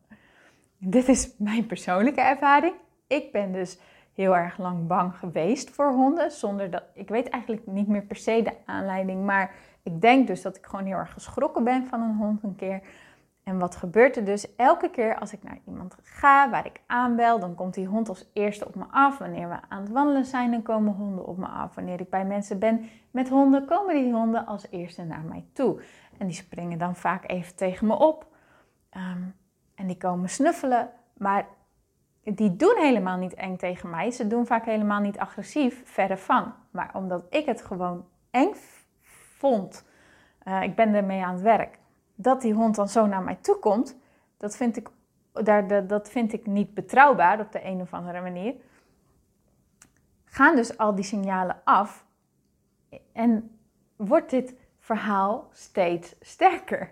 Dit 0.78 1.08
is 1.08 1.34
mijn 1.38 1.66
persoonlijke 1.66 2.20
ervaring. 2.20 2.74
Ik 3.06 3.32
ben 3.32 3.52
dus 3.52 3.78
heel 4.14 4.36
erg 4.36 4.58
lang 4.58 4.86
bang 4.86 5.16
geweest 5.16 5.70
voor 5.70 5.92
honden, 5.92 6.30
zonder 6.30 6.70
dat 6.70 6.82
ik 6.94 7.08
weet 7.08 7.28
eigenlijk 7.28 7.66
niet 7.66 7.88
meer 7.88 8.02
per 8.02 8.16
se 8.16 8.42
de 8.42 8.52
aanleiding, 8.64 9.24
maar 9.24 9.54
ik 9.82 10.00
denk 10.00 10.26
dus 10.26 10.42
dat 10.42 10.56
ik 10.56 10.66
gewoon 10.66 10.84
heel 10.84 10.96
erg 10.96 11.12
geschrokken 11.12 11.64
ben 11.64 11.86
van 11.86 12.02
een 12.02 12.16
hond 12.16 12.42
een 12.42 12.56
keer. 12.56 12.82
En 13.44 13.58
wat 13.58 13.76
gebeurt 13.76 14.16
er 14.16 14.24
dus? 14.24 14.56
Elke 14.56 14.90
keer 14.90 15.18
als 15.18 15.32
ik 15.32 15.42
naar 15.42 15.58
iemand 15.66 15.96
ga, 16.02 16.50
waar 16.50 16.66
ik 16.66 16.80
aanbel, 16.86 17.38
dan 17.38 17.54
komt 17.54 17.74
die 17.74 17.86
hond 17.86 18.08
als 18.08 18.30
eerste 18.32 18.66
op 18.66 18.74
me 18.74 18.84
af. 18.90 19.18
Wanneer 19.18 19.48
we 19.48 19.56
aan 19.68 19.80
het 19.82 19.90
wandelen 19.90 20.24
zijn, 20.24 20.50
dan 20.50 20.62
komen 20.62 20.94
honden 20.94 21.26
op 21.26 21.36
me 21.36 21.46
af. 21.46 21.74
Wanneer 21.74 22.00
ik 22.00 22.10
bij 22.10 22.24
mensen 22.24 22.58
ben 22.58 22.84
met 23.10 23.28
honden, 23.28 23.64
komen 23.64 23.94
die 23.94 24.12
honden 24.12 24.46
als 24.46 24.66
eerste 24.70 25.04
naar 25.04 25.24
mij 25.28 25.44
toe. 25.52 25.80
En 26.22 26.28
die 26.28 26.36
springen 26.36 26.78
dan 26.78 26.96
vaak 26.96 27.28
even 27.28 27.54
tegen 27.56 27.86
me 27.86 27.94
op. 27.94 28.26
Ehm, 28.90 29.22
en 29.74 29.86
die 29.86 29.96
komen 29.96 30.28
snuffelen. 30.28 30.90
Maar 31.16 31.46
die 32.22 32.56
doen 32.56 32.76
helemaal 32.78 33.16
niet 33.16 33.34
eng 33.34 33.56
tegen 33.56 33.90
mij. 33.90 34.10
Ze 34.10 34.26
doen 34.26 34.46
vaak 34.46 34.64
helemaal 34.64 35.00
niet 35.00 35.18
agressief, 35.18 35.82
verre 35.84 36.16
van. 36.16 36.52
Maar 36.70 36.90
omdat 36.94 37.24
ik 37.30 37.46
het 37.46 37.62
gewoon 37.62 38.04
eng 38.30 38.52
vond, 39.36 39.84
uh, 40.44 40.62
ik 40.62 40.76
ben 40.76 40.94
ermee 40.94 41.24
aan 41.24 41.32
het 41.34 41.42
werk 41.42 41.78
dat 42.14 42.40
die 42.40 42.54
hond 42.54 42.74
dan 42.74 42.88
zo 42.88 43.06
naar 43.06 43.22
mij 43.22 43.38
toe 43.40 43.58
komt, 43.58 43.96
dat 44.36 44.56
vind 44.56 44.76
ik, 44.76 44.88
daar, 45.32 45.86
dat 45.86 46.10
vind 46.10 46.32
ik 46.32 46.46
niet 46.46 46.74
betrouwbaar 46.74 47.40
op 47.40 47.52
de 47.52 47.64
een 47.64 47.80
of 47.80 47.94
andere 47.94 48.20
manier. 48.20 48.54
Gaan 50.24 50.56
dus 50.56 50.78
al 50.78 50.94
die 50.94 51.04
signalen 51.04 51.60
af 51.64 52.04
en 53.12 53.58
wordt 53.96 54.30
dit 54.30 54.54
verhaal 54.92 55.48
steeds 55.52 56.14
sterker. 56.20 56.90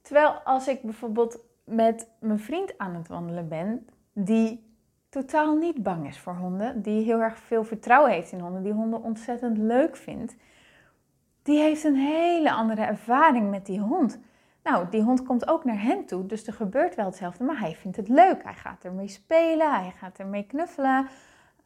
Terwijl 0.00 0.28
als 0.28 0.68
ik 0.68 0.82
bijvoorbeeld 0.82 1.38
met 1.64 2.08
mijn 2.20 2.38
vriend 2.38 2.78
aan 2.78 2.94
het 2.94 3.08
wandelen 3.08 3.48
ben, 3.48 3.86
die 4.12 4.74
totaal 5.08 5.56
niet 5.56 5.82
bang 5.82 6.08
is 6.08 6.18
voor 6.18 6.34
honden, 6.34 6.82
die 6.82 7.04
heel 7.04 7.20
erg 7.20 7.38
veel 7.38 7.64
vertrouwen 7.64 8.10
heeft 8.10 8.32
in 8.32 8.40
honden, 8.40 8.62
die 8.62 8.72
honden 8.72 9.02
ontzettend 9.02 9.58
leuk 9.58 9.96
vindt, 9.96 10.36
die 11.42 11.58
heeft 11.58 11.84
een 11.84 11.96
hele 11.96 12.52
andere 12.52 12.82
ervaring 12.82 13.50
met 13.50 13.66
die 13.66 13.80
hond. 13.80 14.20
Nou, 14.62 14.88
die 14.90 15.02
hond 15.02 15.22
komt 15.22 15.48
ook 15.48 15.64
naar 15.64 15.82
hem 15.82 16.06
toe, 16.06 16.26
dus 16.26 16.46
er 16.46 16.52
gebeurt 16.52 16.94
wel 16.94 17.06
hetzelfde, 17.06 17.44
maar 17.44 17.58
hij 17.58 17.74
vindt 17.74 17.96
het 17.96 18.08
leuk. 18.08 18.42
Hij 18.42 18.54
gaat 18.54 18.84
ermee 18.84 19.08
spelen, 19.08 19.74
hij 19.74 19.92
gaat 19.96 20.18
ermee 20.18 20.46
knuffelen. 20.46 21.08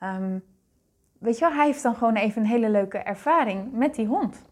Um, 0.00 0.44
weet 1.26 1.38
je 1.38 1.44
wel, 1.44 1.54
hij 1.54 1.66
heeft 1.66 1.82
dan 1.82 1.94
gewoon 1.94 2.16
even 2.16 2.42
een 2.42 2.48
hele 2.48 2.70
leuke 2.70 2.98
ervaring 2.98 3.72
met 3.72 3.94
die 3.94 4.06
hond. 4.06 4.42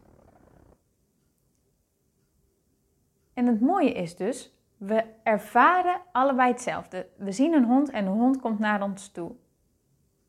En 3.35 3.47
het 3.47 3.61
mooie 3.61 3.93
is 3.93 4.17
dus, 4.17 4.59
we 4.77 5.05
ervaren 5.23 6.01
allebei 6.13 6.51
hetzelfde. 6.51 7.07
We 7.17 7.33
zien 7.33 7.53
een 7.53 7.65
hond 7.65 7.91
en 7.91 8.05
de 8.05 8.11
hond 8.11 8.41
komt 8.41 8.59
naar 8.59 8.83
ons 8.83 9.09
toe. 9.09 9.33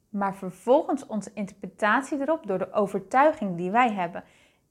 Maar 0.09 0.35
vervolgens 0.35 1.05
onze 1.05 1.31
interpretatie 1.33 2.19
erop, 2.21 2.47
door 2.47 2.57
de 2.57 2.73
overtuiging 2.73 3.57
die 3.57 3.71
wij 3.71 3.93
hebben 3.93 4.23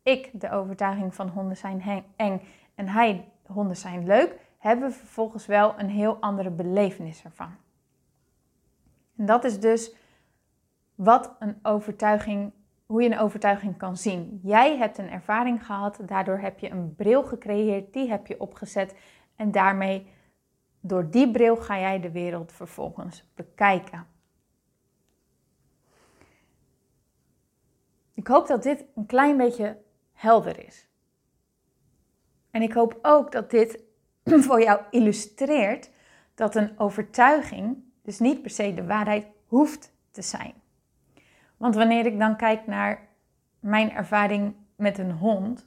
ik 0.04 0.30
de 0.40 0.50
overtuiging 0.50 1.14
van 1.14 1.28
honden 1.28 1.56
zijn 1.56 2.04
eng 2.16 2.40
en 2.74 2.88
hij 2.88 3.28
honden 3.46 3.76
zijn 3.76 4.06
leuk, 4.06 4.38
hebben 4.58 4.88
we 4.88 4.94
vervolgens 4.94 5.46
wel 5.46 5.74
een 5.78 5.88
heel 5.88 6.16
andere 6.20 6.50
belevenis 6.50 7.24
ervan. 7.24 7.56
En 9.16 9.26
dat 9.26 9.44
is 9.44 9.60
dus 9.60 9.94
wat 10.94 11.36
een 11.38 11.58
overtuiging, 11.62 12.52
hoe 12.86 13.02
je 13.02 13.10
een 13.10 13.18
overtuiging 13.18 13.76
kan 13.76 13.96
zien. 13.96 14.40
Jij 14.42 14.76
hebt 14.76 14.98
een 14.98 15.10
ervaring 15.10 15.66
gehad, 15.66 15.98
daardoor 16.06 16.38
heb 16.38 16.58
je 16.58 16.70
een 16.70 16.94
bril 16.94 17.22
gecreëerd, 17.22 17.92
die 17.92 18.08
heb 18.08 18.26
je 18.26 18.40
opgezet 18.40 18.94
en 19.36 19.50
daarmee, 19.50 20.06
door 20.80 21.10
die 21.10 21.30
bril 21.30 21.56
ga 21.56 21.78
jij 21.78 22.00
de 22.00 22.10
wereld 22.10 22.52
vervolgens 22.52 23.30
bekijken. 23.34 24.06
Ik 28.14 28.26
hoop 28.26 28.46
dat 28.46 28.62
dit 28.62 28.84
een 28.94 29.06
klein 29.06 29.36
beetje 29.36 29.78
helder 30.12 30.66
is. 30.66 30.88
En 32.50 32.62
ik 32.62 32.72
hoop 32.72 32.98
ook 33.02 33.32
dat 33.32 33.50
dit 33.50 33.82
voor 34.46 34.62
jou 34.62 34.80
illustreert 34.90 35.90
dat 36.34 36.54
een 36.54 36.78
overtuiging 36.78 37.84
dus 38.02 38.18
niet 38.18 38.42
per 38.42 38.50
se 38.50 38.74
de 38.74 38.86
waarheid 38.86 39.26
hoeft 39.46 39.92
te 40.10 40.22
zijn. 40.22 40.54
Want 41.64 41.76
wanneer 41.76 42.06
ik 42.06 42.18
dan 42.18 42.36
kijk 42.36 42.66
naar 42.66 43.08
mijn 43.60 43.92
ervaring 43.92 44.54
met 44.76 44.98
een 44.98 45.12
hond, 45.12 45.66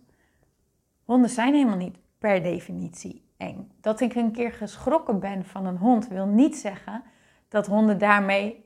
honden 1.05 1.29
zijn 1.29 1.53
helemaal 1.53 1.77
niet 1.77 1.97
per 2.17 2.43
definitie 2.43 3.25
eng. 3.37 3.71
Dat 3.81 3.99
ik 3.99 4.15
een 4.15 4.31
keer 4.31 4.51
geschrokken 4.51 5.19
ben 5.19 5.45
van 5.45 5.65
een 5.65 5.77
hond 5.77 6.07
wil 6.07 6.25
niet 6.25 6.57
zeggen 6.57 7.03
dat 7.47 7.67
honden 7.67 7.97
daarmee 7.97 8.65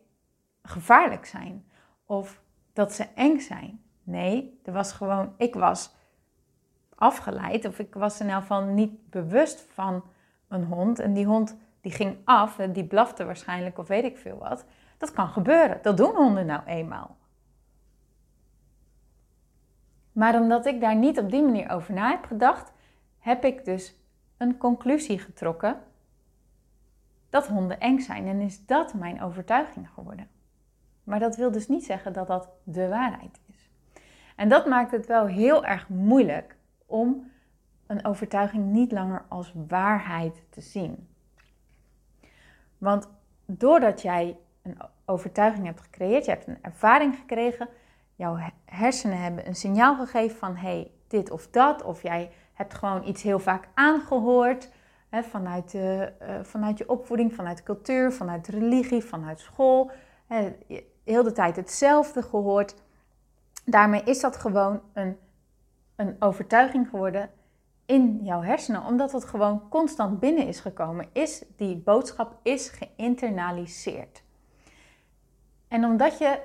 gevaarlijk 0.63 1.25
zijn 1.25 1.65
of 2.05 2.41
dat 2.73 2.93
ze 2.93 3.07
eng 3.15 3.39
zijn. 3.39 3.81
Nee, 4.03 4.59
er 4.63 4.73
was 4.73 4.91
gewoon, 4.91 5.33
ik 5.37 5.53
was 5.53 5.95
afgeleid 6.95 7.65
of 7.65 7.79
ik 7.79 7.93
was 7.93 8.19
in 8.19 8.29
elk 8.29 8.41
geval 8.41 8.63
niet 8.63 9.09
bewust 9.09 9.65
van 9.73 10.03
een 10.47 10.63
hond. 10.63 10.99
En 10.99 11.13
die 11.13 11.25
hond 11.25 11.57
die 11.81 11.91
ging 11.91 12.17
af, 12.23 12.55
die 12.55 12.85
blafte 12.85 13.25
waarschijnlijk 13.25 13.77
of 13.77 13.87
weet 13.87 14.03
ik 14.03 14.17
veel 14.17 14.37
wat. 14.37 14.65
Dat 14.97 15.11
kan 15.11 15.27
gebeuren, 15.27 15.79
dat 15.81 15.97
doen 15.97 16.15
honden 16.15 16.45
nou 16.45 16.61
eenmaal. 16.65 17.19
Maar 20.21 20.41
omdat 20.41 20.65
ik 20.65 20.81
daar 20.81 20.95
niet 20.95 21.19
op 21.19 21.31
die 21.31 21.43
manier 21.43 21.69
over 21.69 21.93
na 21.93 22.09
heb 22.09 22.25
gedacht, 22.25 22.71
heb 23.19 23.45
ik 23.45 23.65
dus 23.65 23.95
een 24.37 24.57
conclusie 24.57 25.19
getrokken 25.19 25.79
dat 27.29 27.47
honden 27.47 27.79
eng 27.79 27.99
zijn. 27.99 28.27
En 28.27 28.41
is 28.41 28.65
dat 28.65 28.93
mijn 28.93 29.21
overtuiging 29.21 29.89
geworden. 29.89 30.27
Maar 31.03 31.19
dat 31.19 31.35
wil 31.35 31.51
dus 31.51 31.67
niet 31.67 31.85
zeggen 31.85 32.13
dat 32.13 32.27
dat 32.27 32.49
de 32.63 32.87
waarheid 32.87 33.39
is. 33.45 33.69
En 34.35 34.49
dat 34.49 34.65
maakt 34.65 34.91
het 34.91 35.05
wel 35.05 35.25
heel 35.25 35.65
erg 35.65 35.89
moeilijk 35.89 36.55
om 36.85 37.31
een 37.87 38.05
overtuiging 38.05 38.65
niet 38.65 38.91
langer 38.91 39.25
als 39.27 39.53
waarheid 39.67 40.43
te 40.49 40.61
zien. 40.61 41.07
Want 42.77 43.09
doordat 43.45 44.01
jij 44.01 44.37
een 44.61 44.77
overtuiging 45.05 45.65
hebt 45.65 45.81
gecreëerd, 45.81 46.25
je 46.25 46.31
hebt 46.31 46.47
een 46.47 46.63
ervaring 46.63 47.15
gekregen, 47.15 47.67
jouw 48.21 48.37
hersenen 48.65 49.21
hebben 49.21 49.47
een 49.47 49.55
signaal 49.55 49.95
gegeven 49.95 50.37
van 50.37 50.55
hey, 50.55 50.91
dit 51.07 51.31
of 51.31 51.47
dat, 51.47 51.83
of 51.83 52.01
jij 52.01 52.31
hebt 52.53 52.73
gewoon 52.73 53.07
iets 53.07 53.21
heel 53.21 53.39
vaak 53.39 53.67
aangehoord 53.73 54.71
hè, 55.09 55.23
vanuit, 55.23 55.71
de, 55.71 56.13
uh, 56.21 56.43
vanuit 56.43 56.77
je 56.77 56.89
opvoeding, 56.89 57.33
vanuit 57.33 57.63
cultuur, 57.63 58.11
vanuit 58.11 58.47
religie, 58.47 59.03
vanuit 59.03 59.39
school. 59.39 59.91
Hè, 60.27 60.55
heel 61.03 61.23
de 61.23 61.31
tijd 61.31 61.55
hetzelfde 61.55 62.21
gehoord 62.21 62.75
daarmee 63.65 64.03
is 64.03 64.19
dat 64.19 64.37
gewoon 64.37 64.81
een, 64.93 65.17
een 65.95 66.15
overtuiging 66.19 66.87
geworden 66.89 67.29
in 67.85 68.19
jouw 68.23 68.41
hersenen, 68.41 68.85
omdat 68.85 69.11
het 69.11 69.25
gewoon 69.25 69.69
constant 69.69 70.19
binnen 70.19 70.47
is 70.47 70.59
gekomen. 70.59 71.07
Is 71.13 71.43
die 71.57 71.77
boodschap 71.77 72.39
is 72.43 72.69
geïnternaliseerd. 72.69 74.23
En 75.67 75.85
omdat 75.85 76.17
je 76.17 76.39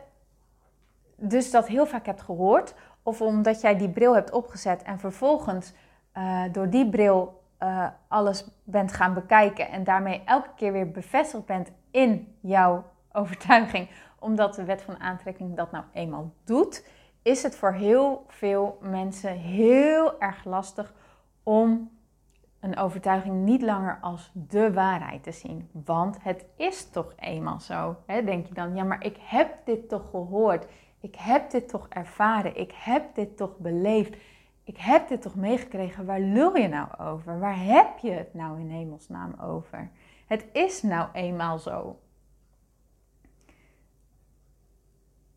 dus 1.16 1.50
dat 1.50 1.66
heel 1.66 1.86
vaak 1.86 2.06
hebt 2.06 2.22
gehoord, 2.22 2.74
of 3.02 3.20
omdat 3.20 3.60
jij 3.60 3.76
die 3.76 3.90
bril 3.90 4.14
hebt 4.14 4.30
opgezet 4.30 4.82
en 4.82 4.98
vervolgens 4.98 5.72
uh, 6.14 6.42
door 6.52 6.70
die 6.70 6.88
bril 6.88 7.42
uh, 7.62 7.86
alles 8.08 8.48
bent 8.64 8.92
gaan 8.92 9.14
bekijken 9.14 9.68
en 9.68 9.84
daarmee 9.84 10.22
elke 10.24 10.50
keer 10.56 10.72
weer 10.72 10.90
bevestigd 10.90 11.46
bent 11.46 11.72
in 11.90 12.34
jouw 12.40 12.84
overtuiging, 13.12 13.88
omdat 14.18 14.54
de 14.54 14.64
wet 14.64 14.82
van 14.82 15.00
aantrekking 15.00 15.56
dat 15.56 15.70
nou 15.70 15.84
eenmaal 15.92 16.32
doet, 16.44 16.84
is 17.22 17.42
het 17.42 17.56
voor 17.56 17.72
heel 17.72 18.24
veel 18.28 18.78
mensen 18.80 19.32
heel 19.32 20.20
erg 20.20 20.44
lastig 20.44 20.94
om 21.42 21.90
een 22.60 22.76
overtuiging 22.76 23.44
niet 23.44 23.62
langer 23.62 23.98
als 24.00 24.30
de 24.32 24.72
waarheid 24.72 25.22
te 25.22 25.32
zien. 25.32 25.70
Want 25.72 26.22
het 26.22 26.44
is 26.56 26.90
toch 26.90 27.12
eenmaal 27.16 27.60
zo. 27.60 27.96
Hè? 28.06 28.24
Denk 28.24 28.46
je 28.46 28.54
dan, 28.54 28.74
ja, 28.74 28.84
maar 28.84 29.04
ik 29.04 29.16
heb 29.20 29.56
dit 29.64 29.88
toch 29.88 30.10
gehoord. 30.10 30.66
Ik 31.00 31.14
heb 31.14 31.50
dit 31.50 31.68
toch 31.68 31.88
ervaren. 31.88 32.56
Ik 32.56 32.72
heb 32.74 33.14
dit 33.14 33.36
toch 33.36 33.56
beleefd. 33.58 34.16
Ik 34.64 34.76
heb 34.76 35.08
dit 35.08 35.22
toch 35.22 35.34
meegekregen. 35.34 36.06
Waar 36.06 36.20
lul 36.20 36.56
je 36.56 36.68
nou 36.68 36.98
over? 36.98 37.38
Waar 37.38 37.64
heb 37.64 37.98
je 37.98 38.10
het 38.10 38.34
nou 38.34 38.60
in 38.60 38.70
hemelsnaam 38.70 39.34
over? 39.40 39.90
Het 40.26 40.46
is 40.52 40.82
nou 40.82 41.08
eenmaal 41.12 41.58
zo. 41.58 41.98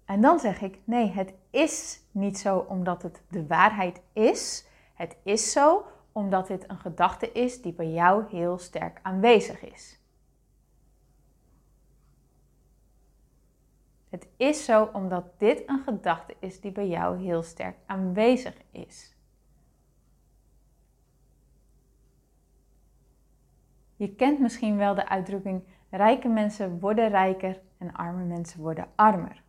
En 0.05 0.21
dan 0.21 0.39
zeg 0.39 0.61
ik: 0.61 0.79
nee, 0.83 1.11
het 1.11 1.33
is 1.49 2.01
niet 2.11 2.37
zo 2.37 2.57
omdat 2.57 3.01
het 3.01 3.21
de 3.27 3.47
waarheid 3.47 4.01
is. 4.13 4.67
Het 4.93 5.17
is 5.23 5.51
zo 5.51 5.85
omdat 6.11 6.47
dit 6.47 6.69
een 6.69 6.77
gedachte 6.77 7.31
is 7.31 7.61
die 7.61 7.73
bij 7.73 7.89
jou 7.89 8.23
heel 8.29 8.57
sterk 8.57 8.99
aanwezig 9.01 9.61
is. 9.61 9.98
Het 14.09 14.27
is 14.37 14.65
zo 14.65 14.89
omdat 14.93 15.39
dit 15.39 15.63
een 15.65 15.83
gedachte 15.83 16.35
is 16.39 16.61
die 16.61 16.71
bij 16.71 16.87
jou 16.87 17.17
heel 17.17 17.43
sterk 17.43 17.77
aanwezig 17.85 18.55
is. 18.71 19.17
Je 23.95 24.15
kent 24.15 24.39
misschien 24.39 24.77
wel 24.77 24.95
de 24.95 25.09
uitdrukking: 25.09 25.63
rijke 25.89 26.27
mensen 26.27 26.79
worden 26.79 27.09
rijker 27.09 27.61
en 27.77 27.93
arme 27.93 28.23
mensen 28.23 28.61
worden 28.61 28.87
armer. 28.95 29.43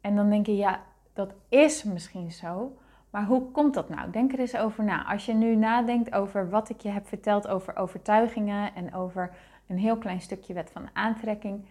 En 0.00 0.16
dan 0.16 0.30
denk 0.30 0.46
je, 0.46 0.56
ja, 0.56 0.82
dat 1.12 1.34
is 1.48 1.84
misschien 1.84 2.32
zo. 2.32 2.76
Maar 3.10 3.24
hoe 3.24 3.50
komt 3.50 3.74
dat 3.74 3.88
nou? 3.88 4.10
Denk 4.10 4.32
er 4.32 4.38
eens 4.38 4.56
over 4.56 4.84
na. 4.84 5.06
Als 5.06 5.26
je 5.26 5.34
nu 5.34 5.56
nadenkt 5.56 6.12
over 6.12 6.50
wat 6.50 6.68
ik 6.68 6.80
je 6.80 6.88
heb 6.88 7.06
verteld 7.06 7.48
over 7.48 7.76
overtuigingen 7.76 8.74
en 8.74 8.94
over 8.94 9.36
een 9.66 9.78
heel 9.78 9.98
klein 9.98 10.20
stukje 10.20 10.54
wet 10.54 10.70
van 10.70 10.88
aantrekking, 10.92 11.66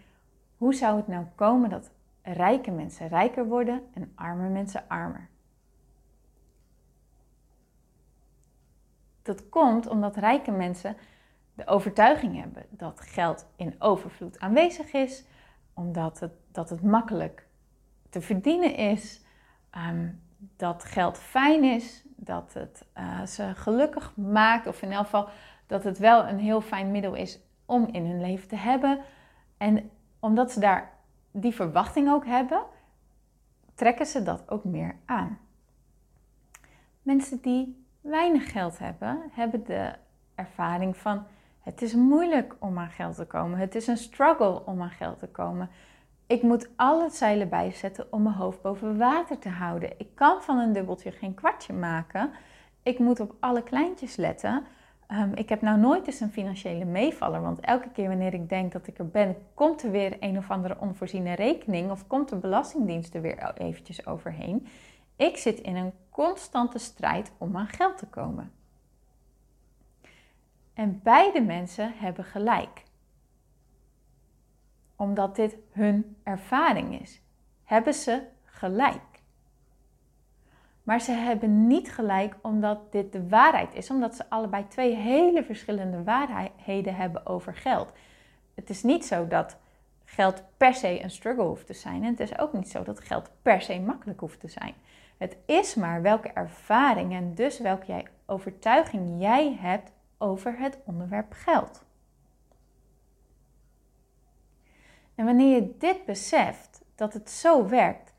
hoe 0.56 0.74
zou 0.74 0.96
het 0.96 1.06
nou 1.06 1.26
komen 1.34 1.70
dat 1.70 1.90
rijke 2.22 2.70
mensen 2.70 3.08
rijker 3.08 3.46
worden 3.46 3.82
en 3.94 4.12
arme 4.14 4.48
mensen 4.48 4.84
armer? 4.88 5.28
Dat 9.22 9.48
komt 9.48 9.86
omdat 9.86 10.16
rijke 10.16 10.50
mensen 10.50 10.96
de 11.54 11.66
overtuiging 11.66 12.40
hebben 12.40 12.66
dat 12.70 13.00
geld 13.00 13.46
in 13.56 13.74
overvloed 13.78 14.38
aanwezig 14.40 14.92
is, 14.92 15.24
omdat 15.74 16.20
het, 16.20 16.32
dat 16.52 16.70
het 16.70 16.82
makkelijk 16.82 17.46
te 18.10 18.20
verdienen 18.20 18.76
is, 18.76 19.24
ehm, 19.70 20.08
dat 20.38 20.84
geld 20.84 21.18
fijn 21.18 21.64
is, 21.64 22.04
dat 22.16 22.54
het 22.54 22.86
uh, 22.98 23.26
ze 23.26 23.54
gelukkig 23.54 24.16
maakt, 24.16 24.66
of 24.66 24.82
in 24.82 24.92
elk 24.92 25.04
geval 25.04 25.28
dat 25.66 25.84
het 25.84 25.98
wel 25.98 26.28
een 26.28 26.38
heel 26.38 26.60
fijn 26.60 26.90
middel 26.90 27.14
is 27.14 27.40
om 27.64 27.86
in 27.86 28.06
hun 28.06 28.20
leven 28.20 28.48
te 28.48 28.56
hebben. 28.56 29.00
En 29.56 29.90
omdat 30.20 30.52
ze 30.52 30.60
daar 30.60 30.92
die 31.30 31.54
verwachting 31.54 32.10
ook 32.10 32.26
hebben, 32.26 32.62
trekken 33.74 34.06
ze 34.06 34.22
dat 34.22 34.50
ook 34.50 34.64
meer 34.64 34.96
aan. 35.04 35.38
Mensen 37.02 37.40
die 37.40 37.86
weinig 38.00 38.52
geld 38.52 38.78
hebben, 38.78 39.22
hebben 39.30 39.64
de 39.64 39.94
ervaring 40.34 40.96
van 40.96 41.26
het 41.66 41.82
is 41.82 41.94
moeilijk 41.94 42.56
om 42.58 42.78
aan 42.78 42.90
geld 42.90 43.16
te 43.16 43.24
komen. 43.24 43.58
Het 43.58 43.74
is 43.74 43.86
een 43.86 43.96
struggle 43.96 44.64
om 44.64 44.82
aan 44.82 44.90
geld 44.90 45.18
te 45.18 45.28
komen. 45.28 45.70
Ik 46.26 46.42
moet 46.42 46.68
alle 46.76 47.10
zeilen 47.10 47.48
bijzetten 47.48 48.12
om 48.12 48.22
mijn 48.22 48.34
hoofd 48.34 48.62
boven 48.62 48.98
water 48.98 49.38
te 49.38 49.48
houden. 49.48 49.90
Ik 49.98 50.14
kan 50.14 50.42
van 50.42 50.58
een 50.58 50.72
dubbeltje 50.72 51.10
geen 51.12 51.34
kwartje 51.34 51.72
maken. 51.72 52.30
Ik 52.82 52.98
moet 52.98 53.20
op 53.20 53.34
alle 53.40 53.62
kleintjes 53.62 54.16
letten. 54.16 54.66
Ehm, 55.06 55.32
ik 55.34 55.48
heb 55.48 55.60
nou 55.60 55.78
nooit 55.78 56.06
eens 56.06 56.20
een 56.20 56.30
financiële 56.30 56.84
meevaller, 56.84 57.40
want 57.42 57.60
elke 57.60 57.90
keer 57.90 58.08
wanneer 58.08 58.34
ik 58.34 58.48
denk 58.48 58.72
dat 58.72 58.86
ik 58.86 58.98
er 58.98 59.08
ben, 59.08 59.36
komt 59.54 59.82
er 59.82 59.90
weer 59.90 60.16
een 60.20 60.38
of 60.38 60.50
andere 60.50 60.76
onvoorziene 60.80 61.34
rekening 61.34 61.90
of 61.90 62.06
komt 62.06 62.28
de 62.28 62.36
Belastingdienst 62.36 63.14
er 63.14 63.20
weer 63.20 63.52
eventjes 63.58 64.06
overheen. 64.06 64.66
Ik 65.16 65.36
zit 65.36 65.60
in 65.60 65.76
een 65.76 65.92
constante 66.10 66.78
strijd 66.78 67.32
om 67.38 67.56
aan 67.56 67.66
geld 67.66 67.98
te 67.98 68.06
komen. 68.06 68.52
En 70.74 71.00
beide 71.02 71.40
mensen 71.40 71.92
hebben 71.96 72.24
gelijk. 72.24 72.84
Omdat 74.96 75.36
dit 75.36 75.56
hun 75.70 76.16
ervaring 76.22 77.00
is, 77.00 77.20
hebben 77.64 77.94
ze 77.94 78.22
gelijk. 78.44 79.15
Maar 80.86 81.00
ze 81.00 81.12
hebben 81.12 81.66
niet 81.66 81.92
gelijk 81.92 82.36
omdat 82.42 82.92
dit 82.92 83.12
de 83.12 83.28
waarheid 83.28 83.74
is, 83.74 83.90
omdat 83.90 84.14
ze 84.14 84.30
allebei 84.30 84.68
twee 84.68 84.94
hele 84.94 85.44
verschillende 85.44 86.02
waarheden 86.02 86.94
hebben 86.94 87.26
over 87.26 87.54
geld. 87.54 87.92
Het 88.54 88.70
is 88.70 88.82
niet 88.82 89.04
zo 89.04 89.26
dat 89.26 89.56
geld 90.04 90.42
per 90.56 90.74
se 90.74 91.02
een 91.02 91.10
struggle 91.10 91.44
hoeft 91.44 91.66
te 91.66 91.72
zijn 91.72 92.04
en 92.04 92.10
het 92.10 92.20
is 92.20 92.38
ook 92.38 92.52
niet 92.52 92.68
zo 92.68 92.82
dat 92.82 93.00
geld 93.00 93.30
per 93.42 93.62
se 93.62 93.80
makkelijk 93.80 94.20
hoeft 94.20 94.40
te 94.40 94.48
zijn. 94.48 94.74
Het 95.16 95.36
is 95.46 95.74
maar 95.74 96.02
welke 96.02 96.28
ervaring 96.28 97.12
en 97.12 97.34
dus 97.34 97.58
welke 97.58 98.04
overtuiging 98.26 99.20
jij 99.20 99.56
hebt 99.60 99.90
over 100.18 100.58
het 100.58 100.78
onderwerp 100.84 101.32
geld. 101.32 101.84
En 105.14 105.24
wanneer 105.24 105.54
je 105.54 105.74
dit 105.78 106.04
beseft, 106.04 106.84
dat 106.94 107.12
het 107.12 107.30
zo 107.30 107.68
werkt, 107.68 108.12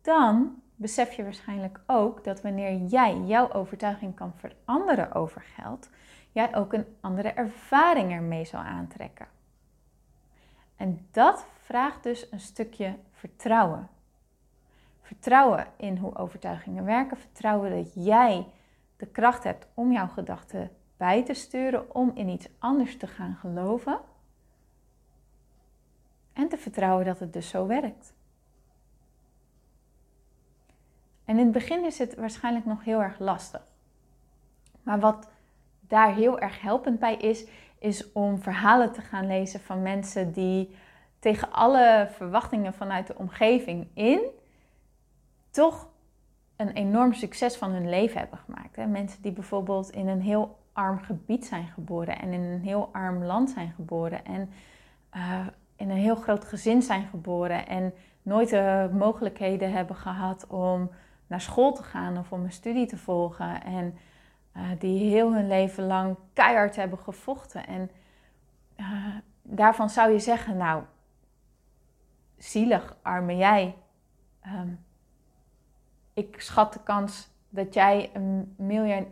dan 0.00 0.62
besef 0.80 1.12
je 1.12 1.22
waarschijnlijk 1.22 1.80
ook 1.86 2.24
dat 2.24 2.42
wanneer 2.42 2.76
jij 2.76 3.16
jouw 3.16 3.52
overtuiging 3.52 4.14
kan 4.14 4.32
veranderen 4.36 5.12
over 5.12 5.40
geld, 5.40 5.88
jij 6.32 6.56
ook 6.56 6.72
een 6.72 6.86
andere 7.00 7.28
ervaring 7.28 8.12
ermee 8.12 8.44
zal 8.44 8.60
aantrekken. 8.60 9.26
En 10.76 11.06
dat 11.10 11.46
vraagt 11.62 12.02
dus 12.02 12.26
een 12.30 12.40
stukje 12.40 12.94
vertrouwen. 13.12 13.88
Vertrouwen 15.00 15.66
in 15.76 15.96
hoe 15.96 16.16
overtuigingen 16.16 16.84
werken, 16.84 17.16
vertrouwen 17.16 17.70
dat 17.70 17.94
jij 17.94 18.46
de 18.96 19.06
kracht 19.06 19.44
hebt 19.44 19.66
om 19.74 19.92
jouw 19.92 20.08
gedachten 20.08 20.70
bij 20.96 21.24
te 21.24 21.34
sturen 21.34 21.94
om 21.94 22.10
in 22.14 22.28
iets 22.28 22.48
anders 22.58 22.96
te 22.96 23.06
gaan 23.06 23.34
geloven. 23.34 24.00
En 26.32 26.48
te 26.48 26.58
vertrouwen 26.58 27.04
dat 27.04 27.18
het 27.18 27.32
dus 27.32 27.48
zo 27.48 27.66
werkt. 27.66 28.12
En 31.30 31.38
in 31.38 31.44
het 31.44 31.52
begin 31.52 31.84
is 31.84 31.98
het 31.98 32.14
waarschijnlijk 32.14 32.64
nog 32.64 32.84
heel 32.84 33.02
erg 33.02 33.18
lastig. 33.18 33.62
Maar 34.82 35.00
wat 35.00 35.30
daar 35.80 36.14
heel 36.14 36.38
erg 36.38 36.60
helpend 36.60 36.98
bij 36.98 37.16
is, 37.16 37.46
is 37.78 38.12
om 38.12 38.38
verhalen 38.38 38.92
te 38.92 39.00
gaan 39.00 39.26
lezen 39.26 39.60
van 39.60 39.82
mensen 39.82 40.32
die 40.32 40.76
tegen 41.18 41.52
alle 41.52 42.08
verwachtingen 42.10 42.74
vanuit 42.74 43.06
de 43.06 43.16
omgeving 43.16 43.86
in 43.94 44.20
toch 45.50 45.88
een 46.56 46.70
enorm 46.70 47.12
succes 47.12 47.56
van 47.56 47.70
hun 47.70 47.88
leven 47.88 48.18
hebben 48.18 48.38
gemaakt. 48.38 48.76
Mensen 48.76 49.22
die 49.22 49.32
bijvoorbeeld 49.32 49.90
in 49.90 50.08
een 50.08 50.22
heel 50.22 50.58
arm 50.72 50.98
gebied 50.98 51.46
zijn 51.46 51.66
geboren 51.66 52.18
en 52.18 52.32
in 52.32 52.42
een 52.42 52.62
heel 52.62 52.88
arm 52.92 53.24
land 53.24 53.50
zijn 53.50 53.72
geboren 53.76 54.24
en 54.24 54.50
uh, 55.16 55.46
in 55.76 55.90
een 55.90 55.96
heel 55.96 56.16
groot 56.16 56.44
gezin 56.44 56.82
zijn 56.82 57.06
geboren 57.06 57.66
en 57.66 57.92
nooit 58.22 58.48
de 58.48 58.90
mogelijkheden 58.92 59.72
hebben 59.72 59.96
gehad 59.96 60.46
om 60.46 60.90
naar 61.30 61.40
school 61.40 61.72
te 61.72 61.82
gaan 61.82 62.18
of 62.18 62.32
om 62.32 62.44
een 62.44 62.52
studie 62.52 62.86
te 62.86 62.96
volgen 62.96 63.62
en 63.62 63.98
uh, 64.56 64.62
die 64.78 65.10
heel 65.10 65.34
hun 65.34 65.48
leven 65.48 65.86
lang 65.86 66.16
keihard 66.32 66.76
hebben 66.76 66.98
gevochten. 66.98 67.66
En 67.66 67.90
uh, 68.76 69.14
daarvan 69.42 69.90
zou 69.90 70.12
je 70.12 70.18
zeggen, 70.18 70.56
nou, 70.56 70.82
zielig, 72.36 72.96
arme 73.02 73.36
jij. 73.36 73.76
Um, 74.46 74.84
ik 76.14 76.40
schat 76.40 76.72
de 76.72 76.82
kans 76.82 77.30
dat 77.48 77.74
jij 77.74 78.10
een 78.12 78.54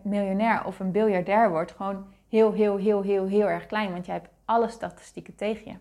miljonair 0.02 0.64
of 0.64 0.80
een 0.80 0.92
biljardair 0.92 1.50
wordt 1.50 1.72
gewoon 1.72 2.06
heel, 2.28 2.52
heel, 2.52 2.76
heel, 2.76 3.02
heel, 3.02 3.26
heel 3.26 3.48
erg 3.48 3.66
klein. 3.66 3.92
Want 3.92 4.06
jij 4.06 4.14
hebt 4.14 4.30
alle 4.44 4.68
statistieken 4.68 5.34
tegen 5.34 5.70
je. 5.70 5.76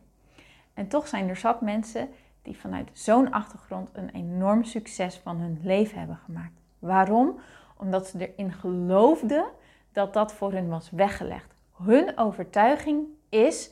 En 0.73 0.87
toch 0.87 1.07
zijn 1.07 1.29
er 1.29 1.35
zat 1.35 1.61
mensen 1.61 2.09
die 2.47 2.59
vanuit 2.59 2.89
zo'n 2.93 3.31
achtergrond 3.31 3.89
een 3.93 4.09
enorm 4.09 4.63
succes 4.63 5.15
van 5.15 5.37
hun 5.37 5.59
leven 5.63 5.99
hebben 5.99 6.19
gemaakt. 6.25 6.59
Waarom? 6.79 7.39
Omdat 7.77 8.07
ze 8.07 8.31
erin 8.33 8.53
geloofden 8.53 9.45
dat 9.91 10.13
dat 10.13 10.33
voor 10.33 10.51
hun 10.51 10.67
was 10.67 10.89
weggelegd. 10.91 11.53
Hun 11.83 12.17
overtuiging 12.17 13.05
is: 13.29 13.71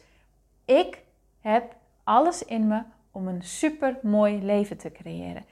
ik 0.66 1.02
heb 1.40 1.76
alles 2.04 2.44
in 2.44 2.68
me 2.68 2.82
om 3.12 3.28
een 3.28 3.44
super 3.44 3.98
mooi 4.02 4.44
leven 4.44 4.78
te 4.78 4.92
creëren. 4.92 5.46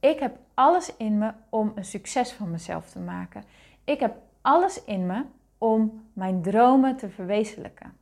Ik 0.00 0.18
heb 0.18 0.36
alles 0.54 0.96
in 0.96 1.18
me 1.18 1.32
om 1.48 1.72
een 1.74 1.84
succes 1.84 2.32
van 2.32 2.50
mezelf 2.50 2.90
te 2.90 2.98
maken. 2.98 3.44
Ik 3.84 4.00
heb 4.00 4.16
alles 4.40 4.84
in 4.84 5.06
me 5.06 5.24
om 5.58 6.08
mijn 6.12 6.42
dromen 6.42 6.96
te 6.96 7.08
verwezenlijken. 7.08 7.92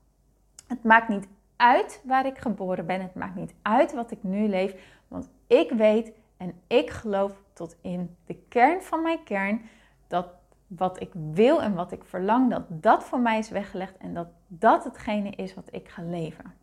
Het 0.67 0.85
maakt 0.85 1.09
niet 1.09 1.27
uit 1.59 2.03
waar 2.05 2.27
ik 2.27 2.39
geboren 2.39 2.87
ben. 2.87 3.01
Het 3.01 3.15
maakt 3.15 3.35
niet 3.35 3.55
uit 3.63 3.93
wat 3.93 4.11
ik 4.11 4.23
nu 4.23 4.49
leef. 4.49 4.75
Want 5.09 5.29
ik 5.47 5.71
weet 5.71 6.13
en 6.37 6.53
ik 6.67 6.91
geloof 6.91 7.43
tot 7.53 7.77
in 7.81 8.17
de 8.27 8.35
kern 8.49 8.83
van 8.83 9.03
mijn 9.03 9.25
kern 9.25 9.61
dat 10.07 10.29
wat 10.67 11.01
ik 11.01 11.11
wil 11.33 11.63
en 11.63 11.75
wat 11.75 11.93
ik 11.93 12.05
verlang, 12.05 12.51
dat 12.51 12.65
dat 12.69 13.05
voor 13.05 13.21
mij 13.21 13.39
is 13.39 13.51
weggelegd 13.51 13.97
en 13.97 14.15
dat 14.15 14.29
dat 14.47 14.85
hetgene 14.85 15.31
is 15.31 15.55
wat 15.55 15.69
ik 15.71 15.89
ga 15.89 16.03
leven. 16.03 16.55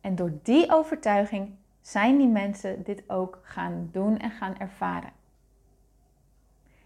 En 0.00 0.14
door 0.14 0.32
die 0.42 0.72
overtuiging 0.72 1.54
zijn 1.80 2.18
die 2.18 2.28
mensen 2.28 2.82
dit 2.82 3.02
ook 3.06 3.38
gaan 3.42 3.88
doen 3.92 4.18
en 4.18 4.30
gaan 4.30 4.58
ervaren. 4.58 5.12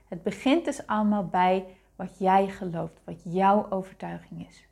Het 0.09 0.23
begint 0.23 0.65
dus 0.65 0.87
allemaal 0.87 1.27
bij 1.27 1.67
wat 1.97 2.19
jij 2.19 2.49
gelooft, 2.49 3.01
wat 3.05 3.23
jouw 3.25 3.71
overtuiging 3.71 4.49
is. 4.49 4.67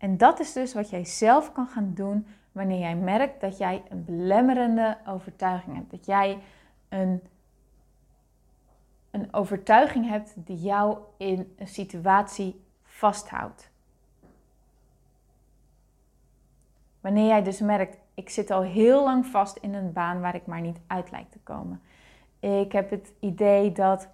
En 0.00 0.16
dat 0.16 0.40
is 0.40 0.52
dus 0.52 0.74
wat 0.74 0.90
jij 0.90 1.04
zelf 1.04 1.52
kan 1.52 1.66
gaan 1.66 1.94
doen 1.94 2.26
wanneer 2.52 2.78
jij 2.78 2.96
merkt 2.96 3.40
dat 3.40 3.58
jij 3.58 3.82
een 3.88 4.04
belemmerende 4.04 4.98
overtuiging 5.06 5.76
hebt. 5.76 5.90
Dat 5.90 6.06
jij 6.06 6.38
een, 6.88 7.22
een 9.10 9.34
overtuiging 9.34 10.08
hebt 10.08 10.32
die 10.36 10.56
jou 10.56 10.98
in 11.16 11.54
een 11.58 11.68
situatie 11.68 12.64
vasthoudt. 12.82 13.70
Wanneer 17.00 17.26
jij 17.26 17.42
dus 17.42 17.60
merkt, 17.60 17.96
ik 18.14 18.30
zit 18.30 18.50
al 18.50 18.62
heel 18.62 19.04
lang 19.04 19.26
vast 19.26 19.56
in 19.56 19.74
een 19.74 19.92
baan 19.92 20.20
waar 20.20 20.34
ik 20.34 20.46
maar 20.46 20.60
niet 20.60 20.80
uit 20.86 21.10
lijkt 21.10 21.32
te 21.32 21.38
komen. 21.38 21.82
Ik 22.38 22.72
heb 22.72 22.90
het 22.90 23.12
idee 23.18 23.72
dat 23.72 24.08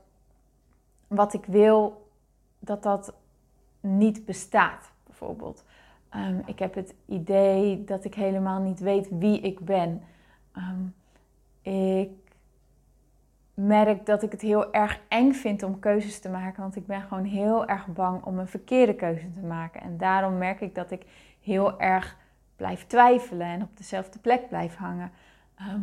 wat 1.07 1.35
ik 1.35 1.45
wil, 1.45 2.09
dat 2.59 2.83
dat 2.83 3.15
niet 3.81 4.25
bestaat, 4.25 4.91
bijvoorbeeld. 5.05 5.65
Um, 6.15 6.43
ik 6.47 6.59
heb 6.59 6.75
het 6.75 6.95
idee 7.07 7.85
dat 7.85 8.05
ik 8.05 8.15
helemaal 8.15 8.61
niet 8.61 8.81
weet 8.81 9.09
wie 9.11 9.41
ik 9.41 9.61
ben. 9.61 10.03
Um, 10.57 10.95
Ik 11.63 12.11
merk 13.55 14.07
dat 14.07 14.23
ik 14.23 14.33
het 14.33 14.41
heel 14.41 14.73
erg 14.73 15.01
eng 15.09 15.33
vind 15.33 15.63
om 15.63 15.79
keuzes 15.79 16.21
te 16.21 16.29
maken, 16.29 16.63
want 16.63 16.77
ik 16.77 16.87
ben 16.87 17.03
gewoon 17.03 17.25
heel 17.25 17.67
erg 17.67 17.87
bang 17.87 18.23
om 18.25 18.39
een 18.39 18.49
verkeerde 18.49 18.95
keuze 18.95 19.33
te 19.33 19.47
maken. 19.47 19.81
En 19.81 19.97
daarom 19.97 20.39
merk 20.39 20.61
ik 20.61 20.75
dat 20.75 20.91
ik 20.91 21.07
heel 21.41 21.81
erg 21.81 22.17
blijf 22.57 22.87
twijfelen 22.87 23.47
en 23.47 23.63
op 23.63 23.77
dezelfde 23.77 24.19
plek 24.19 24.49
blijf 24.49 24.77
hangen. 24.77 25.11
Ehm, 25.55 25.81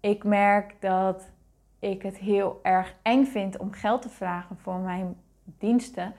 ik 0.00 0.24
merk 0.24 0.74
dat 0.80 1.30
ik 1.78 2.02
het 2.02 2.18
heel 2.18 2.60
erg 2.62 2.94
eng 3.02 3.24
vind 3.24 3.56
om 3.56 3.72
geld 3.72 4.02
te 4.02 4.08
vragen 4.08 4.56
voor 4.56 4.78
mijn 4.78 5.16
diensten 5.44 6.14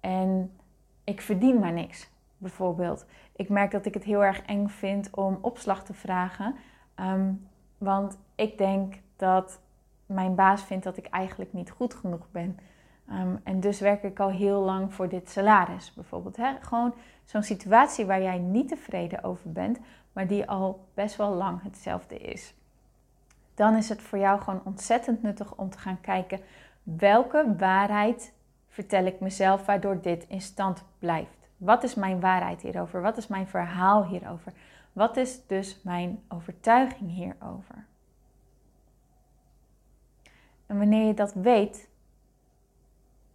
en 0.00 0.52
ik 1.04 1.20
verdien 1.20 1.58
maar 1.58 1.72
niks, 1.72 2.10
bijvoorbeeld. 2.44 3.06
Ik 3.36 3.48
merk 3.48 3.70
dat 3.70 3.86
ik 3.86 3.94
het 3.94 4.04
heel 4.04 4.24
erg 4.24 4.42
eng 4.42 4.66
vind 4.66 5.10
om 5.10 5.38
opslag 5.40 5.84
te 5.84 5.94
vragen, 5.94 6.54
ehm, 6.94 7.32
want 7.78 8.18
ik 8.34 8.58
denk 8.58 8.94
dat 9.16 9.60
mijn 10.06 10.34
baas 10.34 10.62
vindt 10.62 10.84
dat 10.84 10.96
ik 10.96 11.06
eigenlijk 11.06 11.52
niet 11.52 11.70
goed 11.70 11.94
genoeg 11.94 12.30
ben. 12.30 12.58
Ehm, 13.08 13.36
en 13.44 13.60
dus 13.60 13.80
werk 13.80 14.02
ik 14.02 14.20
al 14.20 14.30
heel 14.30 14.60
lang 14.60 14.94
voor 14.94 15.08
dit 15.08 15.30
salaris, 15.30 15.92
bijvoorbeeld. 15.94 16.36
Hè? 16.36 16.52
Gewoon 16.60 16.94
zo'n 17.24 17.42
situatie 17.42 18.06
waar 18.06 18.22
jij 18.22 18.38
niet 18.38 18.68
tevreden 18.68 19.24
over 19.24 19.52
bent, 19.52 19.78
maar 20.12 20.26
die 20.26 20.48
al 20.48 20.84
best 20.94 21.16
wel 21.16 21.30
lang 21.30 21.62
hetzelfde 21.62 22.18
is. 22.18 22.54
Dan 23.54 23.76
is 23.76 23.88
het 23.88 24.02
voor 24.02 24.18
jou 24.18 24.40
gewoon 24.40 24.60
ontzettend 24.64 25.22
nuttig 25.22 25.54
om 25.54 25.70
te 25.70 25.78
gaan 25.78 26.00
kijken 26.00 26.40
welke 26.82 27.54
waarheid 27.58 28.32
vertel 28.68 29.04
ik 29.04 29.20
mezelf 29.20 29.66
waardoor 29.66 30.00
dit 30.00 30.24
in 30.28 30.40
stand 30.40 30.84
blijft. 30.98 31.43
Wat 31.56 31.82
is 31.82 31.94
mijn 31.94 32.20
waarheid 32.20 32.62
hierover? 32.62 33.02
Wat 33.02 33.16
is 33.16 33.26
mijn 33.26 33.46
verhaal 33.46 34.04
hierover? 34.04 34.52
Wat 34.92 35.16
is 35.16 35.46
dus 35.46 35.80
mijn 35.82 36.22
overtuiging 36.28 37.10
hierover? 37.10 37.86
En 40.66 40.78
wanneer 40.78 41.06
je 41.06 41.14
dat 41.14 41.32
weet, 41.32 41.88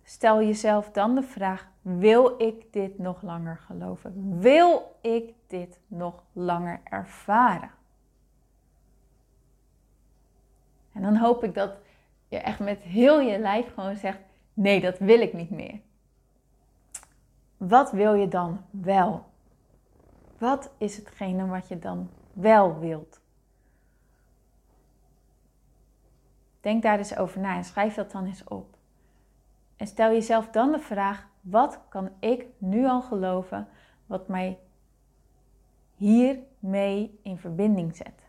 stel 0.03 0.41
jezelf 0.41 0.91
dan 0.91 1.15
de 1.15 1.23
vraag: 1.23 1.67
wil 1.81 2.41
ik 2.41 2.73
dit 2.73 2.97
nog 2.97 3.21
langer 3.21 3.57
geloven? 3.57 4.39
Wil 4.39 4.95
ik 5.01 5.33
dit 5.47 5.79
nog 5.87 6.23
langer 6.33 6.81
ervaren? 6.83 7.71
En 10.93 11.01
dan 11.01 11.15
hoop 11.15 11.43
ik 11.43 11.53
dat 11.53 11.71
je 12.27 12.37
echt 12.37 12.59
met 12.59 12.79
heel 12.79 13.19
je 13.19 13.39
lijf 13.39 13.73
gewoon 13.73 13.95
zegt: 13.95 14.19
nee, 14.53 14.81
dat 14.81 14.97
wil 14.99 15.19
ik 15.19 15.33
niet 15.33 15.49
meer. 15.49 15.79
Wat 17.59 17.91
wil 17.91 18.13
je 18.13 18.27
dan 18.27 18.65
wel? 18.69 19.25
Wat 20.37 20.71
is 20.77 20.95
hetgene 20.95 21.45
wat 21.45 21.67
je 21.67 21.79
dan 21.79 22.09
wel 22.33 22.79
wilt? 22.79 23.21
Denk 26.59 26.83
daar 26.83 26.97
eens 26.97 27.17
over 27.17 27.39
na 27.39 27.55
en 27.55 27.63
schrijf 27.63 27.93
dat 27.93 28.11
dan 28.11 28.25
eens 28.25 28.43
op. 28.43 28.77
En 29.75 29.87
stel 29.87 30.11
jezelf 30.11 30.49
dan 30.49 30.71
de 30.71 30.79
vraag: 30.79 31.27
wat 31.41 31.79
kan 31.89 32.09
ik 32.19 32.45
nu 32.57 32.87
al 32.87 33.01
geloven 33.01 33.67
wat 34.05 34.27
mij 34.27 34.59
hiermee 35.95 37.19
in 37.23 37.37
verbinding 37.37 37.95
zet? 37.95 38.27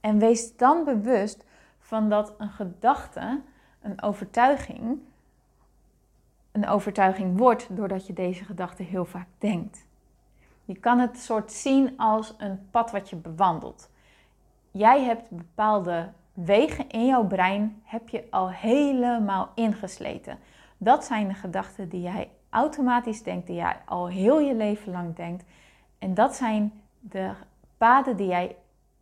En 0.00 0.18
wees 0.18 0.56
dan 0.56 0.84
bewust 0.84 1.44
van 1.78 2.08
dat 2.08 2.34
een 2.38 2.50
gedachte, 2.50 3.42
een 3.80 4.02
overtuiging, 4.02 5.00
een 6.52 6.68
overtuiging 6.68 7.38
wordt 7.38 7.76
doordat 7.76 8.06
je 8.06 8.12
deze 8.12 8.44
gedachte 8.44 8.82
heel 8.82 9.04
vaak 9.04 9.28
denkt. 9.38 9.86
Je 10.64 10.76
kan 10.76 10.98
het 10.98 11.18
soort 11.18 11.52
zien 11.52 11.98
als 11.98 12.34
een 12.38 12.68
pad 12.70 12.90
wat 12.90 13.10
je 13.10 13.16
bewandelt. 13.16 13.90
Jij 14.70 15.02
hebt 15.04 15.30
bepaalde 15.30 16.08
wegen 16.32 16.88
in 16.88 17.06
jouw 17.06 17.26
brein 17.26 17.82
heb 17.84 18.08
je 18.08 18.24
al 18.30 18.50
helemaal 18.50 19.48
ingesleten. 19.54 20.38
Dat 20.76 21.04
zijn 21.04 21.28
de 21.28 21.34
gedachten 21.34 21.88
die 21.88 22.00
jij 22.00 22.30
automatisch 22.50 23.22
denkt, 23.22 23.46
die 23.46 23.56
jij 23.56 23.76
al 23.84 24.08
heel 24.08 24.40
je 24.40 24.54
leven 24.54 24.92
lang 24.92 25.16
denkt. 25.16 25.44
En 25.98 26.14
dat 26.14 26.36
zijn 26.36 26.72
de 26.98 27.32
paden 27.76 28.16
die 28.16 28.26
jij 28.26 28.56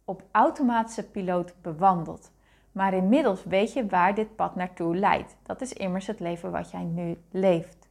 op 0.04 0.22
automatische 0.30 1.04
piloot 1.04 1.54
bewandelt. 1.62 2.30
Maar 2.78 2.94
inmiddels 2.94 3.44
weet 3.44 3.72
je 3.72 3.86
waar 3.86 4.14
dit 4.14 4.36
pad 4.36 4.54
naartoe 4.54 4.96
leidt. 4.96 5.36
Dat 5.42 5.60
is 5.60 5.72
immers 5.72 6.06
het 6.06 6.20
leven 6.20 6.50
wat 6.50 6.70
jij 6.70 6.82
nu 6.82 7.18
leeft. 7.30 7.88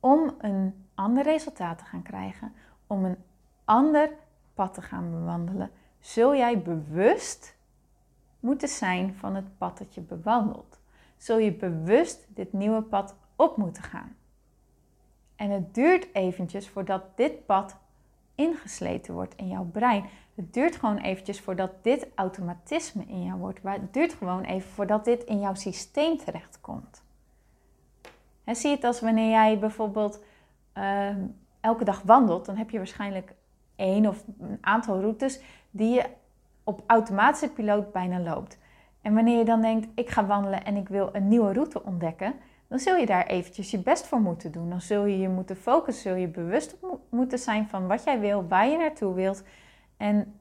Om 0.00 0.34
een 0.38 0.86
ander 0.94 1.22
resultaat 1.22 1.78
te 1.78 1.84
gaan 1.84 2.02
krijgen, 2.02 2.52
om 2.86 3.04
een 3.04 3.16
ander 3.64 4.10
pad 4.54 4.74
te 4.74 4.82
gaan 4.82 5.10
bewandelen, 5.10 5.70
zul 6.00 6.34
jij 6.34 6.62
bewust 6.62 7.56
moeten 8.40 8.68
zijn 8.68 9.14
van 9.14 9.34
het 9.34 9.58
pad 9.58 9.78
dat 9.78 9.94
je 9.94 10.00
bewandelt. 10.00 10.78
Zul 11.16 11.38
je 11.38 11.52
bewust 11.52 12.26
dit 12.28 12.52
nieuwe 12.52 12.82
pad 12.82 13.14
op 13.36 13.56
moeten 13.56 13.82
gaan. 13.82 14.16
En 15.36 15.50
het 15.50 15.74
duurt 15.74 16.14
eventjes 16.14 16.68
voordat 16.68 17.16
dit 17.16 17.46
pad 17.46 17.76
ingesleten 18.34 19.14
wordt 19.14 19.34
in 19.34 19.48
jouw 19.48 19.64
brein. 19.64 20.04
Het 20.36 20.54
duurt 20.54 20.76
gewoon 20.76 20.98
eventjes 20.98 21.40
voordat 21.40 21.70
dit 21.82 22.06
automatisme 22.14 23.04
in 23.06 23.24
jou 23.24 23.38
wordt. 23.38 23.60
Het 23.62 23.94
duurt 23.94 24.12
gewoon 24.12 24.42
even 24.42 24.70
voordat 24.70 25.04
dit 25.04 25.24
in 25.24 25.40
jouw 25.40 25.54
systeem 25.54 26.16
terechtkomt. 26.16 27.02
En 28.44 28.56
zie 28.56 28.70
het 28.70 28.84
als 28.84 29.00
wanneer 29.00 29.30
jij 29.30 29.58
bijvoorbeeld 29.58 30.22
ehm, 30.72 31.20
elke 31.60 31.84
dag 31.84 32.02
wandelt, 32.02 32.46
dan 32.46 32.56
heb 32.56 32.70
je 32.70 32.76
waarschijnlijk 32.76 33.34
één 33.76 34.06
of 34.06 34.24
een 34.40 34.58
aantal 34.60 35.00
routes 35.00 35.40
die 35.70 35.94
je 35.94 36.04
op 36.64 36.82
automatische 36.86 37.52
piloot 37.52 37.92
bijna 37.92 38.20
loopt. 38.20 38.58
En 39.02 39.14
wanneer 39.14 39.38
je 39.38 39.44
dan 39.44 39.60
denkt, 39.60 39.88
ik 39.94 40.08
ga 40.08 40.26
wandelen 40.26 40.64
en 40.64 40.76
ik 40.76 40.88
wil 40.88 41.08
een 41.12 41.28
nieuwe 41.28 41.52
route 41.52 41.84
ontdekken, 41.84 42.34
dan 42.68 42.78
zul 42.78 42.96
je 42.96 43.06
daar 43.06 43.26
eventjes 43.26 43.70
je 43.70 43.78
best 43.78 44.06
voor 44.06 44.20
moeten 44.20 44.52
doen. 44.52 44.70
Dan 44.70 44.80
zul 44.80 45.04
je 45.04 45.18
je 45.18 45.28
moeten 45.28 45.56
focussen, 45.56 46.02
zul 46.02 46.20
je 46.20 46.28
bewust 46.28 46.76
moeten 47.08 47.38
zijn 47.38 47.68
van 47.68 47.86
wat 47.86 48.04
jij 48.04 48.20
wil, 48.20 48.48
waar 48.48 48.68
je 48.68 48.76
naartoe 48.76 49.14
wilt 49.14 49.42
en 49.96 50.38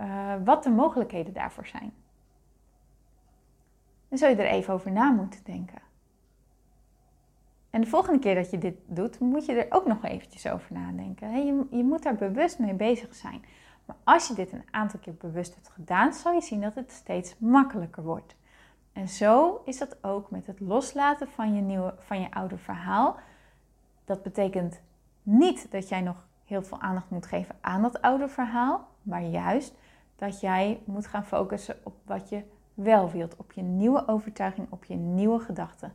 uh, 0.00 0.34
wat 0.44 0.62
de 0.62 0.70
mogelijkheden 0.70 1.32
daarvoor 1.32 1.66
zijn. 1.66 1.92
Dan 4.08 4.18
zul 4.18 4.28
je 4.28 4.36
er 4.36 4.50
even 4.50 4.74
over 4.74 4.92
na 4.92 5.10
moeten 5.10 5.40
denken. 5.44 5.78
En 7.70 7.80
de 7.80 7.86
volgende 7.86 8.18
keer 8.18 8.34
dat 8.34 8.50
je 8.50 8.58
dit 8.58 8.76
doet, 8.86 9.18
moet 9.18 9.46
je 9.46 9.64
er 9.64 9.76
ook 9.76 9.86
nog 9.86 10.04
eventjes 10.04 10.46
over 10.46 10.72
nadenken. 10.72 11.46
Je, 11.46 11.66
je 11.70 11.84
moet 11.84 12.02
daar 12.02 12.14
bewust 12.14 12.58
mee 12.58 12.74
bezig 12.74 13.14
zijn. 13.14 13.44
Maar 13.84 13.96
als 14.04 14.28
je 14.28 14.34
dit 14.34 14.52
een 14.52 14.64
aantal 14.70 15.00
keer 15.00 15.14
bewust 15.14 15.54
hebt 15.54 15.68
gedaan, 15.68 16.12
zal 16.12 16.32
je 16.32 16.40
zien 16.40 16.60
dat 16.60 16.74
het 16.74 16.92
steeds 16.92 17.38
makkelijker 17.38 18.02
wordt. 18.02 18.34
En 18.92 19.08
zo 19.08 19.62
is 19.64 19.78
dat 19.78 20.04
ook 20.04 20.30
met 20.30 20.46
het 20.46 20.60
loslaten 20.60 21.28
van 21.28 21.54
je, 21.54 21.60
nieuwe, 21.60 21.94
van 21.98 22.20
je 22.20 22.30
oude 22.30 22.58
verhaal. 22.58 23.16
Dat 24.04 24.22
betekent 24.22 24.80
niet 25.22 25.70
dat 25.70 25.88
jij 25.88 26.00
nog 26.00 26.26
heel 26.50 26.62
veel 26.62 26.80
aandacht 26.80 27.10
moet 27.10 27.26
geven 27.26 27.54
aan 27.60 27.82
dat 27.82 28.02
oude 28.02 28.28
verhaal, 28.28 28.88
maar 29.02 29.22
juist 29.22 29.74
dat 30.16 30.40
jij 30.40 30.80
moet 30.84 31.06
gaan 31.06 31.24
focussen 31.24 31.76
op 31.82 31.94
wat 32.04 32.28
je 32.28 32.42
wel 32.74 33.10
wilt, 33.10 33.36
op 33.36 33.52
je 33.52 33.62
nieuwe 33.62 34.08
overtuiging, 34.08 34.66
op 34.70 34.84
je 34.84 34.94
nieuwe 34.94 35.40
gedachten. 35.40 35.92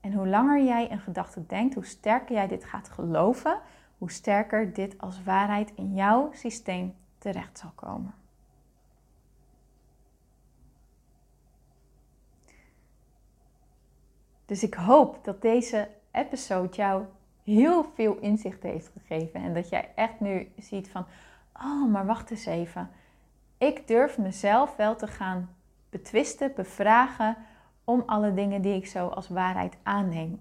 En 0.00 0.12
hoe 0.12 0.28
langer 0.28 0.64
jij 0.64 0.90
een 0.90 1.00
gedachte 1.00 1.46
denkt, 1.46 1.74
hoe 1.74 1.86
sterker 1.86 2.34
jij 2.34 2.48
dit 2.48 2.64
gaat 2.64 2.88
geloven, 2.88 3.60
hoe 3.98 4.10
sterker 4.10 4.72
dit 4.72 4.98
als 4.98 5.22
waarheid 5.22 5.72
in 5.74 5.94
jouw 5.94 6.30
systeem 6.32 6.94
terecht 7.18 7.58
zal 7.58 7.72
komen. 7.74 8.14
Dus 14.46 14.62
ik 14.62 14.74
hoop 14.74 15.24
dat 15.24 15.42
deze 15.42 15.88
episode 16.10 16.76
jou 16.76 17.04
heel 17.44 17.84
veel 17.94 18.16
inzicht 18.20 18.62
heeft 18.62 18.90
gegeven. 18.98 19.42
En 19.42 19.54
dat 19.54 19.68
jij 19.68 19.88
echt 19.94 20.20
nu 20.20 20.52
ziet 20.58 20.88
van, 20.88 21.04
oh, 21.56 21.90
maar 21.90 22.06
wacht 22.06 22.30
eens 22.30 22.46
even. 22.46 22.90
Ik 23.58 23.88
durf 23.88 24.18
mezelf 24.18 24.76
wel 24.76 24.96
te 24.96 25.06
gaan 25.06 25.54
betwisten, 25.90 26.52
bevragen 26.54 27.36
om 27.84 28.02
alle 28.06 28.34
dingen 28.34 28.62
die 28.62 28.74
ik 28.74 28.86
zo 28.86 29.06
als 29.06 29.28
waarheid 29.28 29.76
aanneem. 29.82 30.40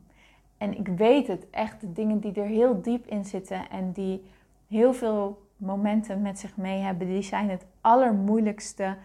En 0.58 0.78
ik 0.78 0.88
weet 0.88 1.28
het, 1.28 1.50
echt 1.50 1.82
de 1.82 1.94
dingen 1.94 2.20
die 2.20 2.34
er 2.34 2.46
heel 2.46 2.82
diep 2.82 3.08
in 3.08 3.26
zitten 3.26 3.70
en 3.70 3.92
die 3.92 4.26
heel 4.68 4.94
veel 4.94 5.50
momenten 5.58 6.22
met 6.22 6.40
zich 6.40 6.58
mee 6.58 6.80
hebben, 6.80 7.08
die 7.08 7.22
zijn 7.22 7.50
het 7.50 7.66
allermoeilijkste 7.82 8.98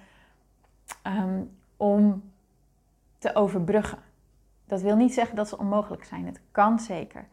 um, 1.07 1.51
om 1.77 2.23
te 3.19 3.35
overbruggen. 3.35 3.99
Dat 4.67 4.81
wil 4.81 4.97
niet 4.97 5.15
zeggen 5.15 5.37
dat 5.37 5.49
ze 5.49 5.59
onmogelijk 5.59 6.05
zijn. 6.05 6.27
Het 6.27 6.41
kan 6.51 6.79
zeker. 6.79 7.27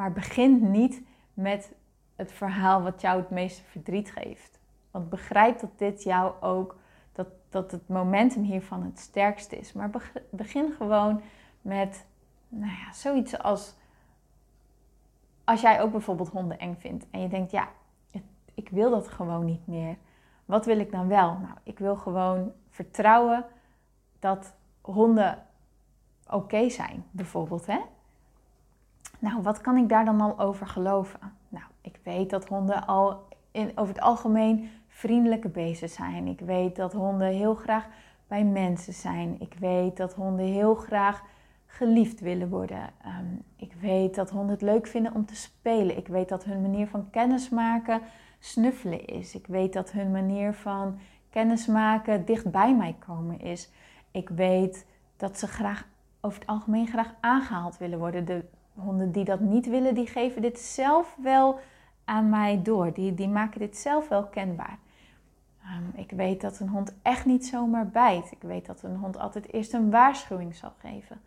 Maar 0.00 0.12
begin 0.12 0.70
niet 0.70 1.02
met 1.34 1.72
het 2.16 2.32
verhaal 2.32 2.82
wat 2.82 3.00
jou 3.00 3.20
het 3.20 3.30
meeste 3.30 3.62
verdriet 3.62 4.10
geeft. 4.10 4.60
Want 4.90 5.08
begrijp 5.08 5.60
dat 5.60 5.78
dit 5.78 6.02
jou 6.02 6.42
ook, 6.42 6.76
dat, 7.12 7.26
dat 7.48 7.70
het 7.70 7.88
momentum 7.88 8.42
hiervan 8.42 8.82
het 8.82 8.98
sterkste 8.98 9.56
is. 9.56 9.72
Maar 9.72 9.90
begin 10.30 10.72
gewoon 10.72 11.20
met 11.62 12.06
nou 12.48 12.72
ja, 12.72 12.92
zoiets 12.92 13.38
als. 13.38 13.76
Als 15.44 15.60
jij 15.60 15.80
ook 15.80 15.90
bijvoorbeeld 15.90 16.28
honden 16.28 16.58
eng 16.58 16.76
vindt 16.78 17.06
en 17.10 17.20
je 17.20 17.28
denkt, 17.28 17.50
ja, 17.50 17.68
ik 18.54 18.68
wil 18.68 18.90
dat 18.90 19.08
gewoon 19.08 19.44
niet 19.44 19.66
meer. 19.66 19.96
Wat 20.44 20.66
wil 20.66 20.78
ik 20.78 20.90
dan 20.90 21.08
wel? 21.08 21.38
Nou, 21.38 21.56
ik 21.62 21.78
wil 21.78 21.96
gewoon 21.96 22.52
vertrouwen 22.70 23.44
dat 24.18 24.54
honden 24.80 25.46
oké 26.26 26.68
zijn, 26.68 27.04
bijvoorbeeld. 27.10 27.66
Hè? 27.66 27.80
Nou, 29.20 29.42
wat 29.42 29.60
kan 29.60 29.76
ik 29.76 29.88
daar 29.88 30.04
dan 30.04 30.20
al 30.20 30.38
over 30.38 30.66
geloven? 30.66 31.20
Nou, 31.48 31.64
ik 31.80 32.00
weet 32.02 32.30
dat 32.30 32.48
honden 32.48 32.86
al 32.86 33.28
over 33.74 33.94
het 33.94 34.00
algemeen 34.00 34.70
vriendelijke 34.88 35.48
beesten 35.48 35.88
zijn. 35.88 36.26
Ik 36.26 36.40
weet 36.40 36.76
dat 36.76 36.92
honden 36.92 37.28
heel 37.28 37.54
graag 37.54 37.86
bij 38.26 38.44
mensen 38.44 38.92
zijn. 38.92 39.36
Ik 39.40 39.54
weet 39.58 39.96
dat 39.96 40.14
honden 40.14 40.46
heel 40.46 40.74
graag 40.74 41.22
geliefd 41.66 42.20
willen 42.20 42.48
worden. 42.48 42.90
Ehm, 43.02 43.26
ik 43.56 43.72
weet 43.80 44.14
dat 44.14 44.30
honden 44.30 44.50
het 44.50 44.62
leuk 44.62 44.86
vinden 44.86 45.14
om 45.14 45.26
te 45.26 45.36
spelen. 45.36 45.96
Ik 45.96 46.08
weet 46.08 46.28
dat 46.28 46.44
hun 46.44 46.60
manier 46.60 46.86
van 46.86 47.10
kennismaken 47.10 48.00
snuffelen 48.38 49.06
is. 49.06 49.34
Ik 49.34 49.46
weet 49.46 49.72
dat 49.72 49.92
hun 49.92 50.10
manier 50.10 50.54
van 50.54 50.98
kennismaken 51.30 52.24
dicht 52.24 52.50
bij 52.50 52.76
mij 52.76 52.96
komen 53.06 53.40
is. 53.40 53.70
Ik 54.10 54.28
weet 54.28 54.86
dat 55.16 55.38
ze 55.38 55.46
graag 55.46 55.86
over 56.20 56.40
het 56.40 56.48
algemeen 56.48 56.86
graag 56.86 57.14
aangehaald 57.20 57.78
willen 57.78 57.98
worden. 57.98 58.24
De 58.24 58.44
honden 58.80 59.12
die 59.12 59.24
dat 59.24 59.40
niet 59.40 59.66
willen, 59.66 59.94
die 59.94 60.06
geven 60.06 60.42
dit 60.42 60.58
zelf 60.58 61.16
wel 61.22 61.60
aan 62.04 62.28
mij 62.28 62.62
door. 62.62 62.92
Die, 62.92 63.14
die 63.14 63.28
maken 63.28 63.58
dit 63.58 63.76
zelf 63.76 64.08
wel 64.08 64.24
kenbaar. 64.24 64.78
Ehm, 65.62 66.00
ik 66.00 66.10
weet 66.10 66.40
dat 66.40 66.60
een 66.60 66.68
hond 66.68 66.94
echt 67.02 67.24
niet 67.24 67.46
zomaar 67.46 67.88
bijt. 67.88 68.30
Ik 68.30 68.42
weet 68.42 68.66
dat 68.66 68.82
een 68.82 68.96
hond 68.96 69.18
altijd 69.18 69.52
eerst 69.52 69.72
een 69.72 69.90
waarschuwing 69.90 70.54
zal 70.54 70.72
geven. 70.78 71.20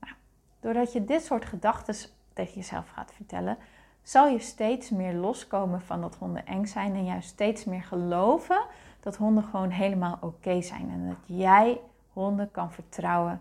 Nou, 0.00 0.14
doordat 0.60 0.92
je 0.92 1.04
dit 1.04 1.24
soort 1.24 1.44
gedachten 1.44 1.94
tegen 2.32 2.54
jezelf 2.54 2.88
gaat 2.88 3.12
vertellen, 3.14 3.56
zal 4.02 4.28
je 4.28 4.38
steeds 4.38 4.90
meer 4.90 5.14
loskomen 5.14 5.80
van 5.80 6.00
dat 6.00 6.16
honden 6.16 6.46
eng 6.46 6.66
zijn 6.66 6.94
en 6.94 7.04
juist 7.04 7.28
steeds 7.28 7.64
meer 7.64 7.82
geloven 7.82 8.62
dat 9.00 9.16
honden 9.16 9.44
gewoon 9.44 9.70
helemaal 9.70 10.18
oké 10.20 10.62
zijn 10.62 10.90
en 10.90 11.08
dat 11.08 11.38
jij 11.38 11.80
honden 12.12 12.50
kan 12.50 12.72
vertrouwen 12.72 13.40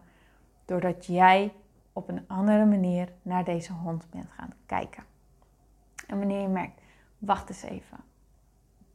doordat 0.66 1.06
jij 1.06 1.54
op 2.00 2.10
een 2.10 2.28
andere 2.28 2.66
manier 2.66 3.12
naar 3.22 3.44
deze 3.44 3.74
hond 3.74 4.10
bent 4.10 4.30
gaan 4.30 4.54
kijken. 4.66 5.04
En 6.08 6.18
wanneer 6.18 6.42
je 6.42 6.48
merkt, 6.48 6.82
wacht 7.18 7.50
eens 7.50 7.64
even, 7.64 7.98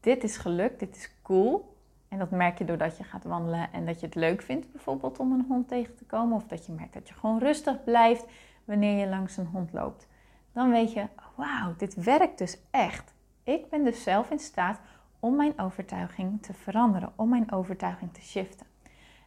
dit 0.01 0.25
is 0.25 0.37
gelukt, 0.37 0.81
dit 0.81 0.97
is 0.97 1.11
cool. 1.23 1.77
En 2.09 2.19
dat 2.19 2.31
merk 2.31 2.59
je 2.59 2.65
doordat 2.65 2.97
je 2.97 3.05
gaat 3.05 3.25
wandelen 3.25 3.73
en 3.73 3.87
dat 3.87 4.01
je 4.01 4.07
het 4.07 4.15
leuk 4.15 4.43
vindt 4.43 4.73
bijvoorbeeld 4.73 5.19
om 5.19 5.33
een 5.33 5.45
hond 5.49 5.69
tegen 5.69 5.97
te 5.97 6.05
komen. 6.05 6.37
Of 6.37 6.47
dat 6.47 6.67
je 6.67 6.73
merkt 6.73 6.93
dat 6.93 7.09
je 7.09 7.15
gewoon 7.15 7.39
rustig 7.39 7.85
blijft 7.85 8.27
wanneer 8.65 8.99
je 8.99 9.09
langs 9.09 9.37
een 9.37 9.47
hond 9.47 9.73
loopt. 9.73 10.09
Dan 10.53 10.71
weet 10.71 10.93
je, 10.93 11.07
wauw, 11.35 11.75
dit 11.77 11.95
werkt 11.95 12.39
dus 12.39 12.59
echt. 12.71 13.15
Ik 13.43 13.71
ben 13.71 13.85
dus 13.85 14.03
zelf 14.03 14.31
in 14.31 14.39
staat 14.39 14.81
om 15.21 15.37
mijn 15.37 15.59
overtuiging 15.59 16.43
te 16.43 16.53
veranderen, 16.53 17.13
om 17.17 17.29
mijn 17.29 17.53
overtuiging 17.53 18.15
te 18.15 18.23
shiften. 18.23 18.67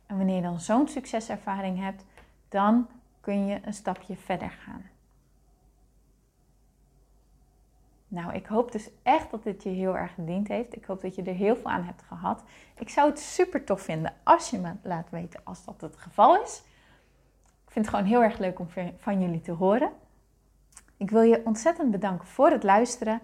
En 0.06 0.18
wanneer 0.18 0.36
je 0.36 0.42
dan 0.42 0.60
zo'n 0.60 0.88
succeservaring 0.88 1.80
hebt, 1.80 2.06
dan 2.50 2.88
kun 3.28 3.46
je 3.46 3.60
een 3.64 3.74
stapje 3.74 4.16
verder 4.16 4.50
gaan. 4.50 4.86
Nou, 8.08 8.34
ik 8.34 8.46
hoop 8.46 8.72
dus 8.72 8.90
echt 9.04 9.32
dat 9.32 9.44
dit 9.44 9.64
je 9.64 9.70
heel 9.70 9.98
erg 9.98 10.14
gediend 10.14 10.48
heeft. 10.48 10.76
Ik 10.76 10.86
hoop 10.86 11.02
dat 11.02 11.16
je 11.16 11.24
er 11.24 11.34
heel 11.34 11.56
veel 11.56 11.70
aan 11.70 11.84
hebt 11.84 12.02
gehad. 12.02 12.44
Ik 12.80 12.90
zou 12.90 13.10
het 13.10 13.20
super 13.20 13.64
tof 13.64 13.82
vinden 13.82 14.14
als 14.24 14.50
je 14.50 14.58
me 14.58 14.72
laat 14.82 15.10
weten 15.10 15.40
als 15.44 15.66
dat 15.66 15.82
het 15.82 15.98
geval 15.98 16.42
is. 16.42 16.64
Ik 17.66 17.72
vind 17.72 17.86
het 17.86 17.96
gewoon 17.96 18.10
heel 18.10 18.24
erg 18.24 18.38
leuk 18.38 18.60
om 18.60 18.68
van 18.98 19.22
jullie 19.22 19.42
te 19.42 19.52
horen. 19.52 19.92
Ik 20.98 21.10
wil 21.10 21.22
je 21.22 21.46
ontzettend 21.46 21.92
bedanken 21.92 22.28
voor 22.28 22.50
het 22.50 22.64
luisteren. 22.64 23.22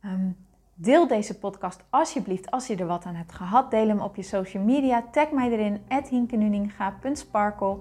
Ehm, 0.00 0.30
deel 0.74 1.06
deze 1.06 1.38
podcast 1.38 1.80
alsjeblieft 1.90 2.50
als 2.50 2.66
je 2.66 2.76
er 2.76 2.86
wat 2.86 3.04
aan 3.04 3.14
hebt 3.14 3.32
gehad. 3.32 3.70
Deel 3.70 3.88
hem 3.88 4.00
op 4.00 4.16
je 4.16 4.22
social 4.22 4.62
media. 4.62 5.04
Tag 5.10 5.30
mij 5.30 5.50
erin, 5.50 5.84
hinkenuninga.sparkle. 6.08 7.78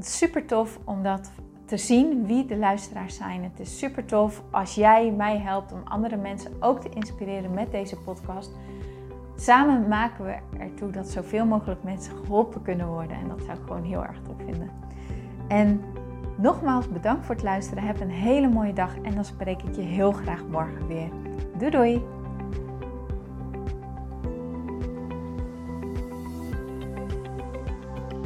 Super 0.00 0.46
tof 0.46 0.78
om 0.84 1.02
dat 1.02 1.30
te 1.64 1.76
zien 1.76 2.26
wie 2.26 2.46
de 2.46 2.56
luisteraars 2.56 3.16
zijn. 3.16 3.42
Het 3.42 3.60
is 3.60 3.78
super 3.78 4.04
tof 4.04 4.42
als 4.50 4.74
jij 4.74 5.10
mij 5.12 5.38
helpt 5.38 5.72
om 5.72 5.80
andere 5.84 6.16
mensen 6.16 6.52
ook 6.60 6.80
te 6.80 6.88
inspireren 6.88 7.54
met 7.54 7.70
deze 7.70 7.96
podcast. 7.96 8.50
Samen 9.36 9.88
maken 9.88 10.24
we 10.24 10.36
ertoe 10.58 10.90
dat 10.90 11.08
zoveel 11.08 11.46
mogelijk 11.46 11.82
mensen 11.82 12.16
geholpen 12.16 12.62
kunnen 12.62 12.86
worden. 12.86 13.16
En 13.16 13.28
dat 13.28 13.42
zou 13.42 13.58
ik 13.58 13.64
gewoon 13.66 13.84
heel 13.84 14.04
erg 14.04 14.22
tof 14.22 14.36
vinden. 14.44 14.70
En 15.48 15.80
nogmaals 16.36 16.88
bedankt 16.88 17.26
voor 17.26 17.34
het 17.34 17.44
luisteren. 17.44 17.84
Heb 17.84 18.00
een 18.00 18.10
hele 18.10 18.48
mooie 18.48 18.72
dag 18.72 19.00
en 19.02 19.14
dan 19.14 19.24
spreek 19.24 19.62
ik 19.62 19.74
je 19.74 19.82
heel 19.82 20.12
graag 20.12 20.46
morgen 20.46 20.86
weer. 20.86 21.08
Doei 21.58 21.70
doei! 21.70 22.19